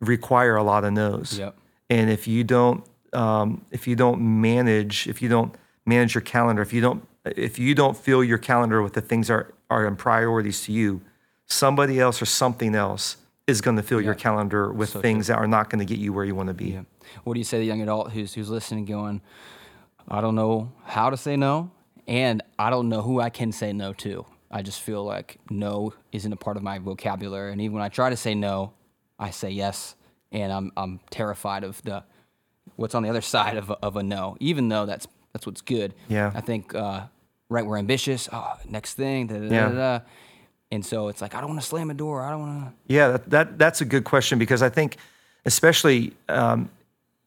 [0.00, 1.38] require a lot of no's.
[1.38, 1.56] Yep.
[1.88, 5.54] And if you don't, um, if you don't manage, if you don't
[5.86, 9.28] manage your calendar, if you don't, if you don't fill your calendar with the things
[9.28, 11.00] that are are in priorities to you,
[11.46, 13.16] somebody else or something else
[13.46, 16.12] is going to fill your calendar with things that are not going to get you
[16.12, 16.70] where you want to be.
[16.70, 16.82] Yeah.
[17.24, 19.20] What do you say to the young adult who's who's listening, going,
[20.08, 21.70] I don't know how to say no,
[22.06, 24.26] and I don't know who I can say no to.
[24.50, 27.88] I just feel like no isn't a part of my vocabulary, and even when I
[27.88, 28.72] try to say no,
[29.18, 29.94] I say yes,
[30.32, 32.02] and I'm I'm terrified of the
[32.76, 34.36] what's on the other side of a, of a no.
[34.40, 35.94] Even though that's that's what's good.
[36.08, 36.32] Yeah.
[36.34, 37.02] I think uh,
[37.48, 38.28] right we're ambitious.
[38.32, 39.28] Oh, next thing.
[39.28, 39.68] Da, da, da, Yeah.
[39.68, 40.04] da, da.
[40.72, 42.22] And so it's like I don't want to slam a door.
[42.22, 42.72] I don't want to.
[42.92, 44.96] Yeah, that, that that's a good question because I think,
[45.44, 46.70] especially, um,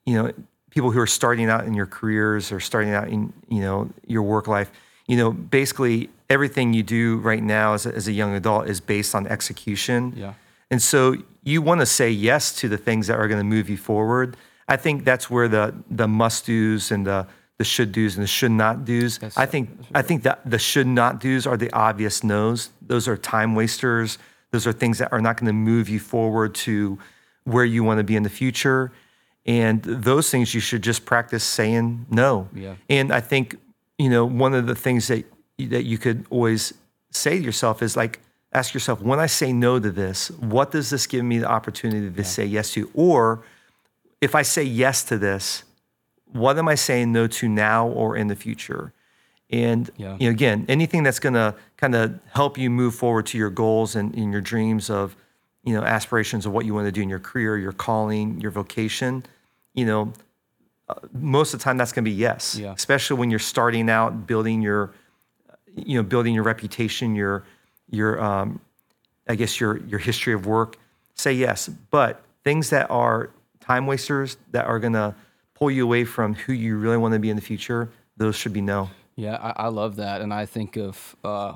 [0.05, 0.31] you know,
[0.69, 4.23] people who are starting out in your careers or starting out in you know your
[4.23, 4.71] work life,
[5.07, 8.79] you know, basically everything you do right now as a, as a young adult is
[8.81, 10.13] based on execution.
[10.15, 10.33] Yeah.
[10.71, 13.69] And so you want to say yes to the things that are going to move
[13.69, 14.35] you forward.
[14.67, 17.27] I think that's where the the must dos and the
[17.59, 19.19] the should dos and the should not dos.
[19.37, 22.69] I think I think that the should not dos are the obvious no's.
[22.81, 24.17] Those are time wasters.
[24.51, 26.97] Those are things that are not going to move you forward to
[27.43, 28.91] where you want to be in the future.
[29.45, 32.47] And those things you should just practice saying no.
[32.55, 32.75] Yeah.
[32.89, 33.57] And I think
[33.99, 35.25] you know one of the things that
[35.57, 36.73] that you could always
[37.11, 38.19] say to yourself is like
[38.53, 42.09] ask yourself when I say no to this, what does this give me the opportunity
[42.09, 42.89] to say yes to?
[42.93, 43.43] Or
[44.21, 45.63] if I say yes to this,
[46.31, 48.93] what am I saying no to now or in the future?
[49.49, 50.17] And Yeah.
[50.19, 53.49] you know, again, anything that's going to kind of help you move forward to your
[53.51, 55.15] goals and in your dreams of,
[55.63, 58.51] you know, aspirations of what you want to do in your career, your calling, your
[58.51, 59.23] vocation,
[59.73, 60.11] you know,
[60.89, 62.55] uh, most of the time that's going to be yes.
[62.55, 62.73] Yeah.
[62.73, 64.91] Especially when you're starting out building your,
[65.75, 67.43] you know, building your reputation, your,
[67.89, 68.59] your, um,
[69.27, 70.77] I guess your your history of work.
[71.15, 75.15] Say yes, but things that are time wasters that are going to
[75.53, 78.53] pull you away from who you really want to be in the future, those should
[78.53, 78.89] be no.
[79.15, 81.53] Yeah, I, I love that, and I think of uh,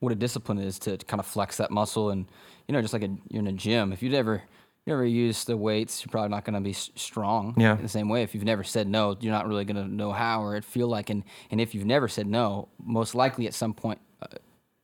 [0.00, 2.26] what a discipline is to kind of flex that muscle, and
[2.66, 3.92] you know, just like a, you're in a gym.
[3.92, 4.40] If you never, you
[4.86, 7.54] never use the weights, you're probably not going to be strong.
[7.56, 7.76] Yeah.
[7.76, 10.12] In the same way, if you've never said no, you're not really going to know
[10.12, 11.10] how or it feel like.
[11.10, 14.00] And and if you've never said no, most likely at some point.
[14.20, 14.26] Uh,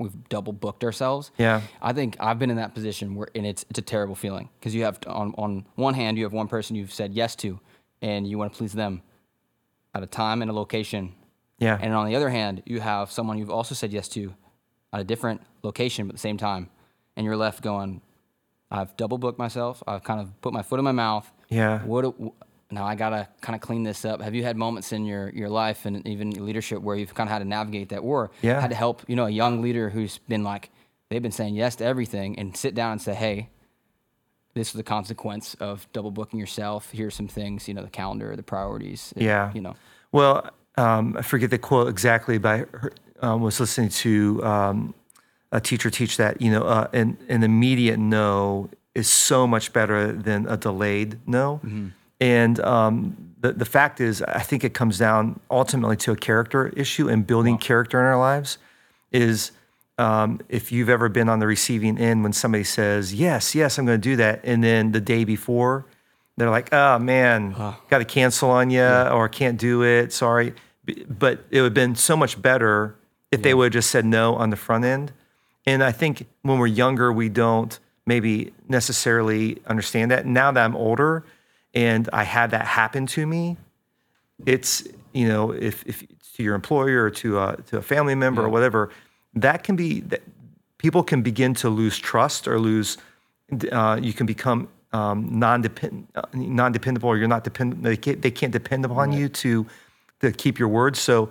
[0.00, 1.32] We've double booked ourselves.
[1.38, 1.60] Yeah.
[1.82, 4.72] I think I've been in that position where, and it's it's a terrible feeling because
[4.72, 7.58] you have on on one hand you have one person you've said yes to,
[8.00, 9.02] and you want to please them,
[9.96, 11.14] at a time and a location,
[11.58, 11.76] Yeah.
[11.82, 14.32] and on the other hand, you have someone you've also said yes to
[14.92, 16.70] at a different location but at the same time.
[17.16, 18.00] And you're left going,
[18.70, 19.82] I've double booked myself.
[19.86, 21.30] I've kind of put my foot in my mouth.
[21.48, 21.80] Yeah.
[21.84, 22.14] What
[22.70, 24.20] now I gotta kind of clean this up.
[24.20, 27.26] Have you had moments in your, your life and even your leadership where you've kind
[27.28, 28.60] of had to navigate that or Yeah.
[28.60, 30.68] had to help, you know, a young leader who's been like,
[31.08, 33.48] they've been saying yes to everything and sit down and say, hey,
[34.52, 36.90] this is the consequence of double booking yourself.
[36.90, 39.14] Here's some things, you know, the calendar, the priorities.
[39.16, 39.50] Yeah.
[39.54, 39.76] You know,
[40.12, 42.68] Well, um, I forget the quote exactly, but
[43.22, 44.94] I um, was listening to um,
[45.52, 50.12] a teacher teach that you know uh, an, an immediate no is so much better
[50.12, 51.60] than a delayed no.
[52.20, 56.68] And um, the the fact is, I think it comes down ultimately to a character
[56.68, 58.58] issue and building character in our lives.
[59.12, 59.52] Is
[59.96, 63.86] um, if you've ever been on the receiving end when somebody says yes, yes, I'm
[63.86, 65.86] going to do that, and then the day before
[66.36, 67.52] they're like, oh man,
[67.90, 70.12] got to cancel on you or can't do it.
[70.12, 70.54] Sorry.
[71.08, 72.94] But it would have been so much better
[73.32, 75.12] if they would have just said no on the front end.
[75.68, 80.24] And I think when we're younger, we don't maybe necessarily understand that.
[80.24, 81.26] Now that I'm older
[81.74, 83.58] and I had that happen to me,
[84.46, 88.14] it's, you know, if, if it's to your employer or to a, to a family
[88.14, 88.88] member or whatever,
[89.34, 90.22] that can be, that
[90.78, 92.96] people can begin to lose trust or lose,
[93.70, 98.30] uh, you can become um, non-depend, uh, non-dependable or you're not dependent, they can't, they
[98.30, 99.66] can't depend upon you to,
[100.20, 100.96] to keep your word.
[100.96, 101.28] So,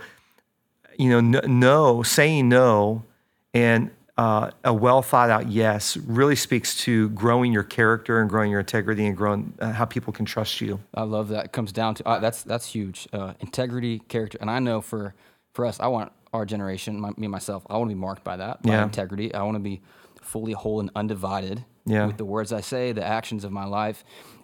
[0.95, 3.03] you know, no, no saying no
[3.51, 8.49] and uh, a well thought out yes really speaks to growing your character and growing
[8.49, 10.79] your integrity and growing uh, how people can trust you.
[10.95, 11.45] I love that.
[11.45, 13.07] It comes down to uh, that's that's huge.
[13.13, 15.13] Uh, integrity, character, and I know for
[15.53, 18.37] for us, I want our generation, my, me myself, I want to be marked by
[18.37, 18.83] that, by Yeah.
[18.83, 19.33] integrity.
[19.33, 19.81] I want to be
[20.21, 22.05] fully whole and undivided Yeah.
[22.05, 24.03] with the words I say, the actions of my life.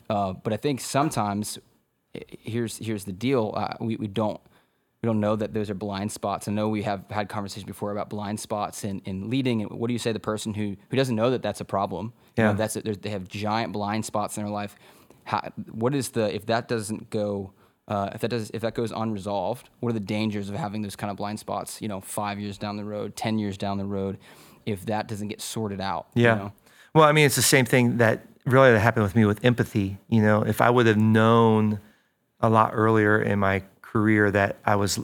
[0.10, 1.60] Uh, but I think sometimes,
[2.14, 4.40] here's here's the deal: uh, we we don't
[5.04, 6.48] we don't know that those are blind spots.
[6.48, 9.62] I know we have had conversations before about blind spots in, in leading.
[9.62, 11.66] And what do you say to the person who, who doesn't know that that's a
[11.66, 12.14] problem?
[12.38, 12.52] You Yeah.
[12.52, 14.78] know, that's they have giant blind spots in their life.
[15.26, 17.52] How, what is the if that doesn't go
[17.90, 19.70] uh, if that does if that goes unresolved?
[19.82, 21.82] What are the dangers of having those kind of blind spots?
[21.82, 24.18] You know, five years down the road, ten years down the road,
[24.66, 26.08] if that doesn't get sorted out.
[26.16, 26.36] you Yeah.
[26.36, 26.54] know?
[26.96, 29.98] Well, I mean, it's the same thing that really that happened with me with empathy.
[30.08, 31.82] You know, if I would have known
[32.40, 33.64] a lot earlier in my
[33.94, 35.00] career that I was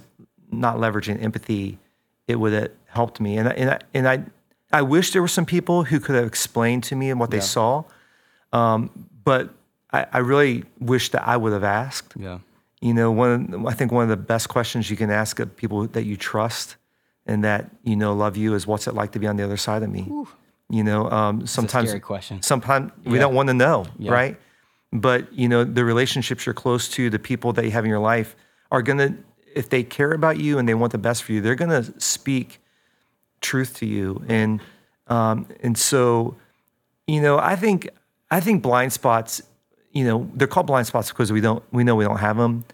[0.52, 1.78] not leveraging empathy,
[2.28, 3.38] it would have helped me.
[3.38, 4.24] And I- and I, and I
[4.72, 7.38] I wish there were some people who could have explained to me and what they
[7.38, 7.56] Yeah.
[7.58, 7.84] saw,
[8.54, 8.90] um,
[9.24, 9.50] but
[9.92, 12.14] I, I really wish that I would have asked.
[12.16, 12.38] Yeah.
[12.82, 15.88] You know, one I think one of the best questions you can ask of people
[15.88, 16.76] that you trust
[17.26, 19.58] and that you know love you is, "What's it like to be on the other
[19.58, 20.04] side of me?"
[20.70, 22.42] You know, um, sometimes scary question.
[22.44, 24.12] Sometimes we don't want to know, Yeah.
[24.20, 24.36] right?
[24.92, 28.06] But you know, the relationships you're close to, the people that you have in your
[28.16, 28.36] life,
[28.72, 29.16] are gonna,
[29.56, 32.62] if they care about you and they want the best for you, they're gonna speak
[33.42, 34.62] truth to you, and
[35.08, 36.38] um, and so,
[37.08, 37.90] you know, I think
[38.32, 39.42] I think blind spots,
[39.92, 42.66] you know, they're called blind spots because we don't we know we don't have them,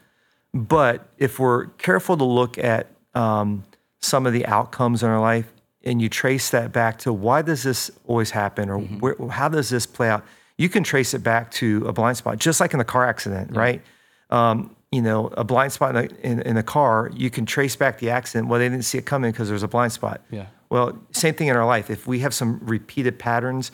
[0.54, 3.64] but if we're careful to look at um,
[4.02, 5.52] some of the outcomes in our life
[5.84, 9.70] and you trace that back to why does this always happen or where, how does
[9.70, 10.26] this play out,
[10.58, 13.56] you can trace it back to a blind spot, just like in a car accident,
[13.56, 13.82] right?
[14.30, 17.76] Um, you know, a blind spot in a, in, in a car, you can trace
[17.76, 18.48] back the accident.
[18.48, 20.22] Well, they didn't see it coming because there's a blind spot.
[20.32, 20.46] Yeah.
[20.70, 21.90] Well, same thing in our life.
[21.90, 23.72] If we have some repeated patterns,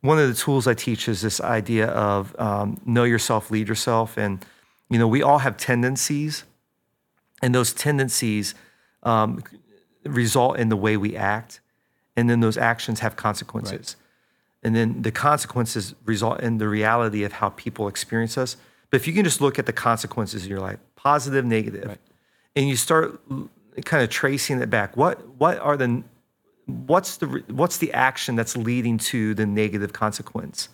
[0.00, 4.16] one of the tools I teach is this idea of um, know yourself, lead yourself,
[4.16, 4.44] and
[4.88, 6.44] you know we all have tendencies,
[7.42, 8.54] and those tendencies
[9.02, 9.42] um,
[10.04, 11.60] result in the way we act,
[12.16, 13.96] and then those actions have consequences,
[14.62, 18.56] and then the consequences result in the reality of how people experience us.
[18.90, 21.98] But if you can just look at the consequences in your life, positive, negative,
[22.54, 23.20] and you start
[23.84, 26.02] kind of tracing it back, what what are the
[26.66, 30.68] what's the what's the action that's leading to the negative consequence?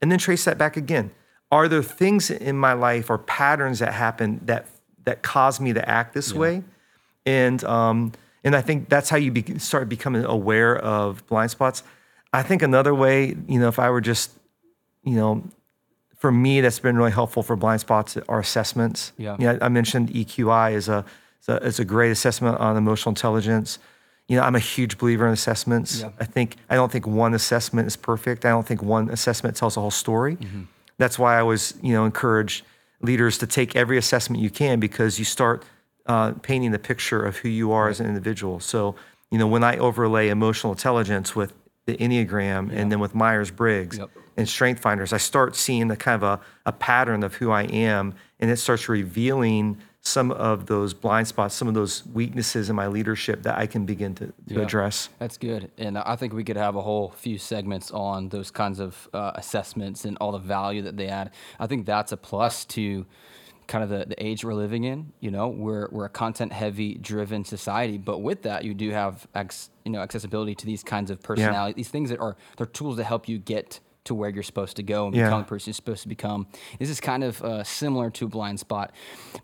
[0.00, 1.10] And then trace that back again.
[1.50, 4.66] Are there things in my life or patterns that happen that
[5.04, 6.62] that cause me to act this way?
[7.24, 8.12] And um
[8.44, 11.82] and i think that's how you be, start becoming aware of blind spots.
[12.32, 14.30] I think another way you know if i were just
[15.04, 15.42] you know
[16.16, 19.36] for me that's been really helpful for blind spots are assessments Yeah.
[19.38, 21.04] yeah i mentioned EQ-i is a
[21.48, 23.78] is a, a great assessment on emotional intelligence
[24.28, 26.00] you know, I'm a huge believer in assessments.
[26.00, 26.10] Yeah.
[26.18, 28.44] I think I don't think one assessment is perfect.
[28.44, 30.36] I don't think one assessment tells the whole story.
[30.36, 30.62] Mm-hmm.
[30.98, 32.64] That's why I always, you know, encourage
[33.00, 35.64] leaders to take every assessment you can because you start
[36.06, 38.58] uh, painting the picture of who you are as an individual.
[38.58, 38.96] So,
[39.30, 41.52] you know, when I overlay emotional intelligence with
[41.86, 44.10] the Enneagram and then with Myers Briggs Yep.
[44.36, 47.62] and Strength Finders, I start seeing the kind of a, a pattern of who I
[47.62, 52.76] am, and it starts revealing some of those blind spots, some of those weaknesses in
[52.76, 54.60] my leadership that I can begin to, to Yeah.
[54.60, 55.08] address.
[55.18, 55.70] That's good.
[55.78, 59.32] And I think we could have a whole few segments on those kinds of uh,
[59.34, 61.30] assessments and all the value that they add.
[61.58, 63.04] I think that's a plus to
[63.66, 65.12] kind of the, the age we're living in.
[65.20, 69.26] You know, we're, we're a content heavy driven society, but with that, you do have
[69.34, 72.96] ex, you know, accessibility to these kinds of personality, these things that are, they're tools
[72.96, 75.24] that help you get to where you're supposed to go and Yeah.
[75.24, 76.46] become the person you're supposed to become.
[76.78, 78.92] This is kind of uh, similar to a blind spot,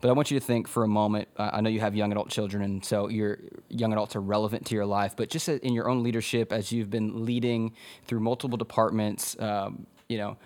[0.01, 1.27] but I want you to think for a moment.
[1.37, 4.65] Uh, I know you have young adult children, and so your young adults are relevant
[4.67, 5.17] to your life.
[5.17, 7.73] But just in your own leadership, as you've been leading
[8.07, 10.37] through multiple departments, um, you know,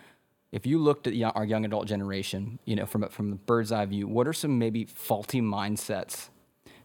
[0.56, 3.70] if you looked at our young adult generation, you know, from a- from the bird's
[3.70, 6.30] eye view, what are some maybe faulty mindsets,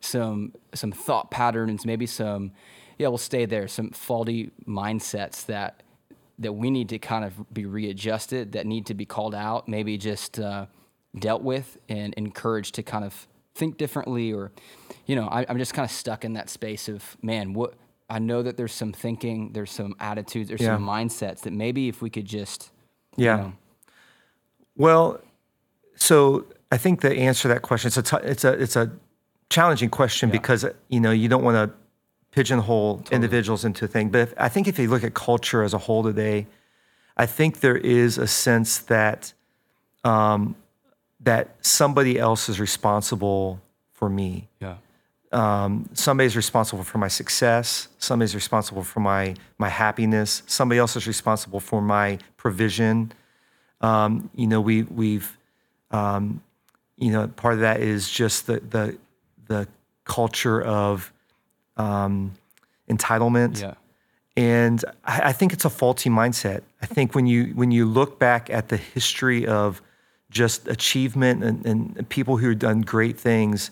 [0.01, 2.51] some some thought patterns, maybe some,
[2.97, 5.84] yeah, we'll stay there, some faulty mindsets that
[6.39, 9.97] that we need to kind of be readjusted, that need to be called out, maybe
[9.97, 10.65] just uh,
[11.19, 14.51] dealt with and encouraged to kind of think differently, or,
[15.05, 17.75] you know, I, I'm just kind of stuck in that space of man, what
[18.10, 22.01] I know that there's some thinking, there's some attitudes, there's some mindsets that maybe if
[22.01, 22.71] we could just,
[23.17, 23.36] Yeah.
[23.38, 23.53] know.
[24.81, 25.21] Well,
[25.95, 28.91] so I think the answer to that question it's a t- it's a it's a
[29.49, 31.65] challenging question because you know you don't want to
[32.31, 34.09] pigeonhole individuals into a thing.
[34.09, 36.47] But if, I think if you look at culture as a whole today,
[37.15, 39.34] I think there is a sense that
[40.03, 40.55] um,
[41.19, 43.61] that somebody else is responsible
[43.91, 44.47] for me.
[44.59, 44.77] yeah,
[45.32, 47.88] Um, somebody's responsible for my success.
[47.99, 50.41] Somebody's responsible for my my happiness.
[50.47, 53.11] Somebody else is responsible for my provision.
[53.82, 55.38] Um, you know, we we've
[55.91, 56.41] um,
[56.97, 58.97] you know part of that is just the the
[59.47, 59.67] the
[60.05, 61.11] culture of
[61.77, 62.34] um,
[62.89, 63.61] entitlement.
[63.61, 63.73] yeah,
[64.36, 66.61] And I, I think it's a faulty mindset.
[66.82, 69.82] I think when you when you look back at the history of
[70.29, 73.69] just achievement and, and people who have done great things,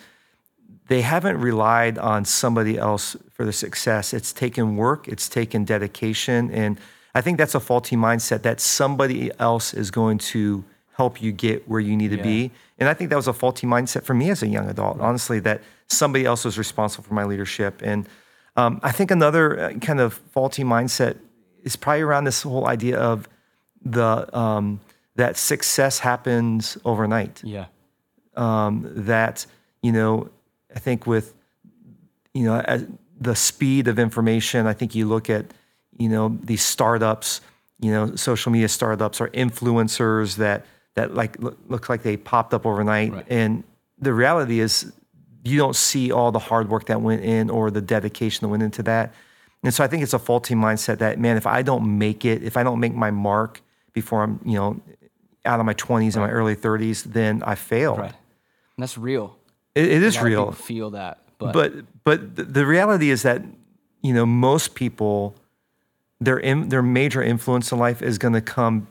[0.90, 4.14] they haven't relied on somebody else for the success.
[4.14, 6.52] It's taken work, it's taken dedication.
[6.52, 6.80] And
[7.20, 10.64] I think that's a faulty mindset that somebody else is going to
[11.00, 12.24] help you get where you need to Yeah.
[12.34, 12.52] be.
[12.80, 15.40] And I think that was a faulty mindset for me as a young adult, honestly,
[15.42, 17.74] that somebody else was responsible for my leadership.
[17.84, 18.08] And
[18.56, 21.16] um, I think another uh, kind of faulty mindset
[21.64, 23.28] is probably around this whole idea of
[23.98, 24.10] the
[24.44, 24.80] um,
[25.16, 27.66] that success happens overnight Yeah.
[28.36, 29.46] that
[29.82, 30.30] you know
[30.76, 31.34] i think with
[32.34, 32.58] you know
[33.20, 35.46] the speed of information i think you look at
[36.00, 37.42] you know these startups
[37.80, 42.54] you know social media startups or influencers that that like look, look like they popped
[42.54, 43.26] up overnight Right.
[43.30, 43.64] and
[44.00, 44.92] the reality is
[45.44, 48.64] you don't see all the hard work that went in or the dedication that went
[48.64, 49.14] into that
[49.64, 52.44] and so i think it's a faulty mindset that man if i don't make it
[52.44, 53.62] if i don't make my mark
[53.94, 54.80] before i'm you know
[55.46, 58.14] out of my 20s and my early 30s then i failed Right.
[58.78, 59.38] And that's real.
[59.76, 61.74] it, it is A lot of real feel that, but, but
[62.04, 63.42] but th- the reality is that
[64.02, 65.36] you know most people
[66.20, 68.88] their in, their major influence in life is going to come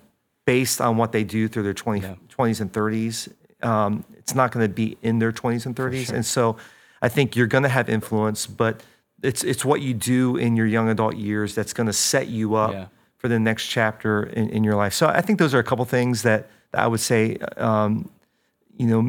[0.46, 4.66] based on what they do through their 20, 20s and 30s um, it's not going
[4.66, 6.56] to be in their 20s and 30s and so
[7.02, 8.82] i think you're going to have influence but
[9.22, 12.54] it's it's what you do in your young adult years that's going to set you
[12.54, 12.86] up Yeah.
[13.16, 14.94] for the next chapter in, in your life.
[14.94, 18.08] So i think those are a couple things that, that i would say um,
[18.76, 19.00] you know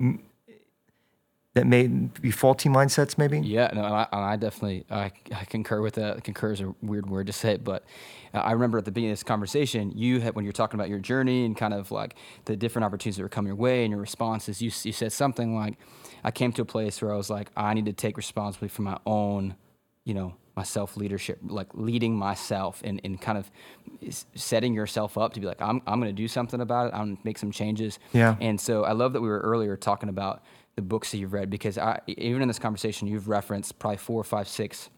[0.00, 0.20] m-
[1.58, 5.44] that may be faulty mindsets maybe Yeah, no, and I, and I definitely I, I
[5.44, 6.22] concur with that.
[6.22, 7.84] Concur is a weird word to say, but
[8.32, 10.78] uh, I remember at the beginning of this conversation, you had when you were talking
[10.78, 13.84] about your journey and kind of like the different opportunities that were coming your way
[13.84, 14.62] and your responses.
[14.62, 15.78] You you said something like,
[16.22, 18.82] "I came to a place where I was like, I need to take responsibility for
[18.82, 19.56] my own,
[20.04, 23.50] you know, my self leadership, like leading myself and, and kind of
[24.34, 26.94] setting yourself up to be like, I'm I'm going to do something about it.
[26.94, 27.98] I'm going to make some changes.
[28.12, 28.36] Yeah.
[28.40, 30.42] And so I love that we were earlier talking about
[30.78, 34.20] the books that you've read because I, even in this conversation, you've referenced probably four
[34.20, 34.90] or five six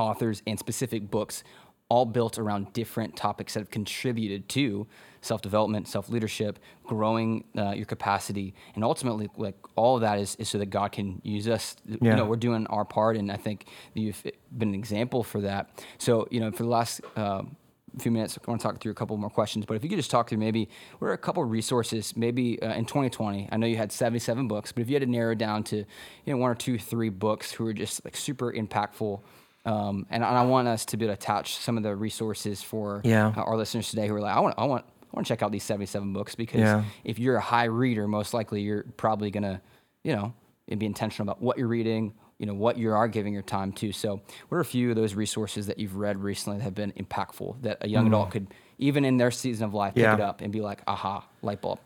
[0.00, 1.44] authors and specific books,
[1.88, 4.84] all built around different topics that have contributed to
[5.20, 10.34] self development, self leadership, growing uh, your capacity, and ultimately, like all of that is,
[10.40, 11.76] is so that God can use us.
[11.86, 14.20] You know, we're doing our part, and I think you've
[14.58, 15.70] been an example for that.
[15.98, 17.54] So, you know, for the last um
[17.98, 19.64] few minutes, I want to talk through a couple more questions.
[19.66, 20.68] But if you could just talk through maybe
[20.98, 23.48] what are a couple resources, maybe uh, in 2020.
[23.50, 25.84] I know you had 77 books, but if you had to narrow down to you
[26.26, 29.20] know one or two, three books who are just like super impactful.
[29.64, 32.62] Um, and, and I want us to be able to attach some of the resources
[32.62, 33.32] for Yeah.
[33.36, 35.42] uh, our listeners today who are like, I want, I want, I want to check
[35.42, 36.84] out these 77 books because Yeah.
[37.02, 39.60] if you're a high reader, most likely you're probably gonna,
[40.04, 40.34] you know,
[40.78, 43.92] be intentional about what you're reading, you know, what you are giving your time to.
[43.92, 46.92] So, what are a few of those resources that you've read recently that have been
[46.92, 50.14] impactful that a young adult could, even in their season of life, pick Mm.
[50.14, 51.80] It up and be like, aha, light bulb.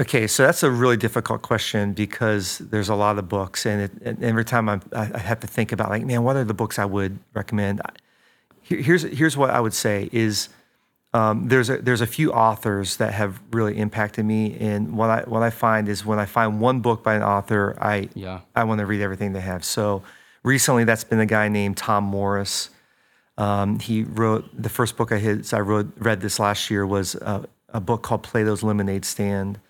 [0.00, 3.92] Okay, so that's a really difficult question because there's a lot of books, and, it,
[4.02, 6.54] and every time I'm, I I have to think about like, man, what are the
[6.54, 7.80] books I would recommend?
[8.62, 10.48] Here, here's here's what I would say is
[11.14, 15.20] um, there's a there's a few authors that have really impacted me, and what I
[15.22, 18.40] what I find is when I find one book by an author, I Yeah.
[18.56, 19.64] I want to read everything they have.
[19.64, 20.02] So
[20.42, 22.70] recently, that's been a guy named Tom Morris.
[23.38, 27.14] Um, he wrote the first book I hit, I wrote read this last year was
[27.16, 29.60] a, a book called Plato's Lemonade Stand,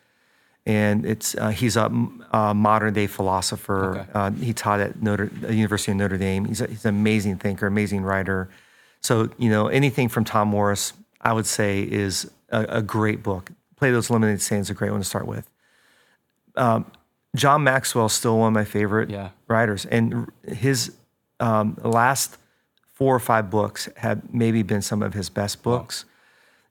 [0.64, 1.90] and it's uh, he's a,
[2.32, 3.98] a modern day philosopher.
[3.98, 4.10] Okay.
[4.14, 6.46] Uh, he taught at Notre the University of Notre Dame.
[6.46, 8.48] He's, a, he's an amazing thinker, amazing writer.
[9.02, 10.94] So you know anything from Tom Morris,
[11.24, 13.50] I would say is a, a great book.
[13.76, 15.48] Plato's Lemonade Stand is a great one to start with.
[16.56, 16.90] Um,
[17.34, 19.30] John Maxwell is still one of my favorite Yeah.
[19.48, 20.94] writers, and his
[21.40, 22.38] um, last
[22.92, 26.04] four or five books have maybe been some of his best books.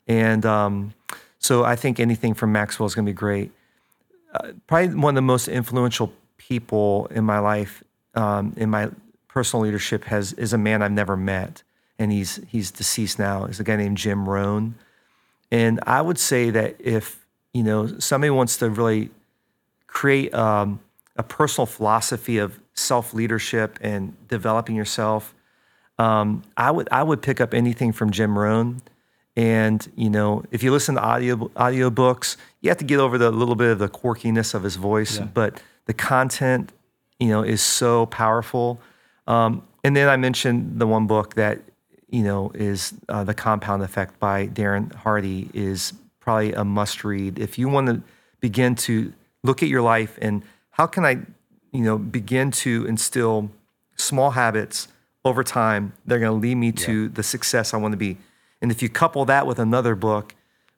[0.07, 0.93] And um,
[1.39, 3.51] so I think anything from Maxwell is going to be great.
[4.33, 7.83] Uh, probably one of the most influential people in my life,
[8.15, 8.89] um, in my
[9.27, 11.61] personal leadership, has is a man I've never met,
[12.03, 13.45] and he's he's deceased now.
[13.45, 14.75] He's a guy named Jim Rohn.
[15.51, 19.09] And I would say that if you know somebody wants to really
[19.87, 20.81] create um,
[21.15, 25.33] a personal philosophy of self leadership and developing yourself,
[25.97, 28.81] um, I would I would pick up anything from Jim Rohn.
[29.35, 33.17] And you know, if you listen to audio audio books, you have to get over
[33.17, 36.71] the little bit of the quirkiness of his voice, but the content,
[37.19, 38.79] you know, is so powerful.
[39.25, 41.61] Um, and then I mentioned the one book that
[42.13, 47.39] you know is uh, the Compound Effect by Darren Hardy is probably a must read
[47.39, 48.01] if you want to
[48.39, 49.11] begin to
[49.43, 51.13] look at your life and how can I,
[51.71, 53.49] you know, begin to instill
[53.95, 54.87] small habits
[55.25, 58.17] over time they are going to lead me to the success I want to be.
[58.61, 60.35] And if you couple that with another book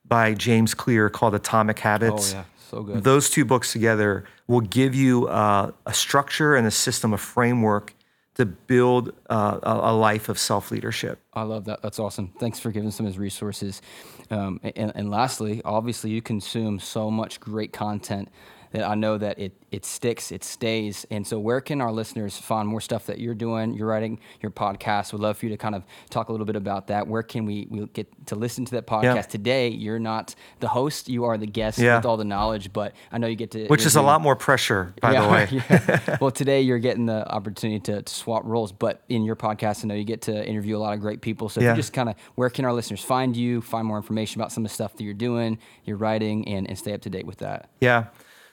[0.07, 2.43] by James Clear called Atomic Habits, Oh, yeah.
[2.71, 3.03] So good.
[3.03, 7.93] Those two books together will give you uh, a structure and a system, a framework
[8.36, 11.19] to build uh, a, life of self leadership.
[11.33, 11.81] I love that.
[11.81, 12.33] That's awesome.
[12.39, 13.81] Thanks for giving some of his resources.
[14.29, 18.29] Um, and, and lastly, obviously, you consume so much great content
[18.76, 21.05] that I know that it it sticks, it stays.
[21.11, 23.73] And so, where can our listeners find more stuff that you're doing?
[23.73, 25.11] You're writing your podcast.
[25.11, 27.07] We'd love for you to kind of talk a little bit about that.
[27.07, 29.21] Where can we, we get to listen to that podcast Yeah.
[29.23, 29.67] today?
[29.69, 31.97] You're not the host; you are the guest Yeah.
[31.97, 32.71] with all the knowledge.
[32.71, 35.47] But I know you get to, Which is a lot more pressure, by the way.
[35.51, 36.17] yeah.
[36.21, 39.88] Well, today you're getting the opportunity to, to swap roles, but in your podcast, I
[39.88, 41.49] know you get to interview a lot of great people.
[41.49, 44.63] So, just kind of, where can our listeners find you, find more information about some
[44.65, 47.38] of the stuff that you're doing, you're writing, and, and stay up to date with
[47.39, 47.69] that?
[47.82, 48.05] Yeah.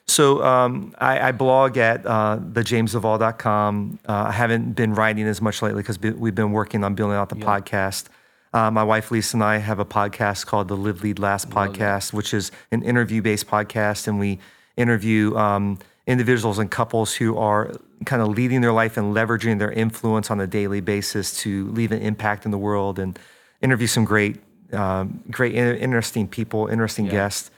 [0.06, 3.98] So um, I, I blog at uh, thejamesduvall.com.
[4.06, 7.28] Uh, I haven't been writing as much lately because we've been working on building out
[7.28, 8.06] the podcast.
[8.52, 12.12] Uh, my wife Lisa and I have a podcast called the Live Lead Last podcast,
[12.12, 14.38] which is an interview-based podcast, and we
[14.76, 17.72] interview um, individuals and couples who are
[18.04, 21.92] kind of leading their life and leveraging their influence on a daily basis to leave
[21.92, 23.18] an impact in the world, and
[23.62, 24.38] interview some great,
[24.74, 27.50] um, great, interesting people, interesting guests.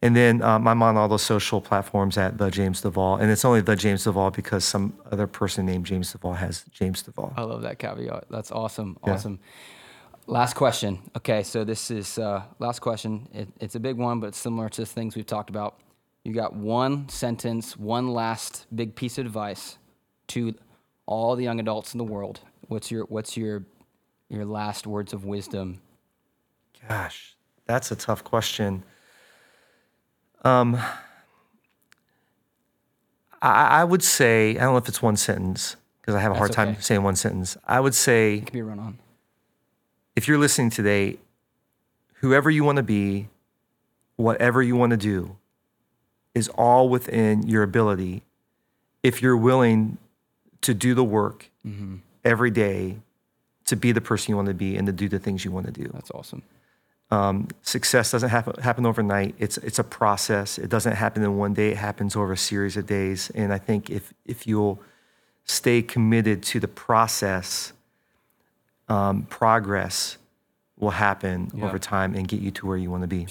[0.00, 3.44] And then um, I'm on all those social platforms at the James Duvall, and it's
[3.44, 7.32] only the James Duvall because some other person named James Duvall has James Duvall.
[7.36, 8.26] I love that caveat.
[8.30, 8.96] That's awesome.
[9.04, 9.14] Yeah.
[9.14, 9.40] Awesome.
[10.28, 11.00] Last question.
[11.16, 13.28] Okay, so this is uh, last question.
[13.32, 15.80] It, it's a big one, but it's similar to things we've talked about.
[16.22, 19.78] You got one sentence, one last big piece of advice
[20.28, 20.54] to
[21.06, 22.40] all the young adults in the world.
[22.68, 23.64] What's your What's your
[24.28, 25.80] your last words of wisdom?
[26.86, 27.34] Gosh,
[27.66, 28.84] that's a tough question.
[30.44, 30.76] Um,
[33.40, 36.34] I, I would say I don't know if it's one sentence because I have a
[36.36, 36.80] hard time okay.
[36.80, 37.56] saying one sentence.
[37.66, 38.98] I would say It could be run on.
[40.16, 41.18] if you're listening today,
[42.14, 43.28] whoever you want to be,
[44.16, 45.36] whatever you want to do,
[46.34, 48.22] is all within your ability
[49.02, 49.98] if you're willing
[50.62, 51.50] to do the work
[52.24, 52.96] every day
[53.66, 55.66] to be the person you want to be and to do the things you want
[55.66, 55.88] to do.
[55.92, 56.42] That's awesome.
[57.10, 59.34] Um, success doesn't happen, happen overnight.
[59.38, 60.58] It's, it's a process.
[60.58, 61.70] It doesn't happen in one day.
[61.70, 63.30] It happens over a series of days.
[63.34, 64.82] And I think if, if you'll
[65.44, 67.72] stay committed to the process,
[68.88, 70.18] um, progress
[70.78, 71.64] will happen Yeah.
[71.64, 73.26] over time and get you to where you want to be.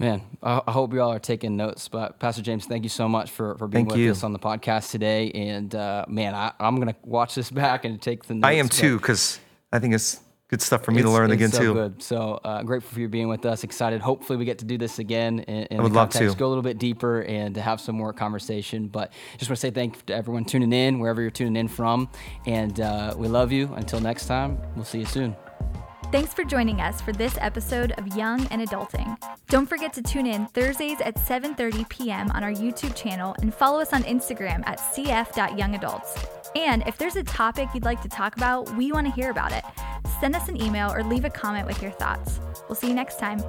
[0.00, 1.88] Man, I, I hope you all are taking notes.
[1.88, 4.10] But Pastor James, thank you so much for, for being Thank with you.
[4.12, 5.30] us on the podcast today.
[5.32, 8.34] And uh, man, I, I'm gonna watch this back and take the.
[8.34, 9.40] Notes, I am too, because
[9.72, 11.74] I think it's good stuff for me to learn it's again so too.
[11.74, 12.02] Good.
[12.02, 13.64] So uh, grateful for you being with us.
[13.64, 14.00] Excited.
[14.00, 15.40] Hopefully we get to do this again.
[15.40, 16.34] And, and I would love to.
[16.34, 18.88] Go a little bit deeper and to have some more conversation.
[18.88, 21.68] But just want to say thank you to everyone tuning in wherever you're tuning in
[21.68, 22.08] from.
[22.46, 23.72] And uh, we love you.
[23.74, 25.36] Until next time, we'll see you soon.
[26.10, 29.18] Thanks for joining us for this episode of Young and Adulting.
[29.48, 32.30] Don't forget to tune in Thursdays at 7:30 p.m.
[32.30, 36.26] on our YouTube channel and follow us on Instagram at cf.youngadults.
[36.56, 39.52] And if there's a topic you'd like to talk about, we want to hear about
[39.52, 39.64] it.
[40.18, 42.40] Send us an email or leave a comment with your thoughts.
[42.68, 43.42] We'll see you next time.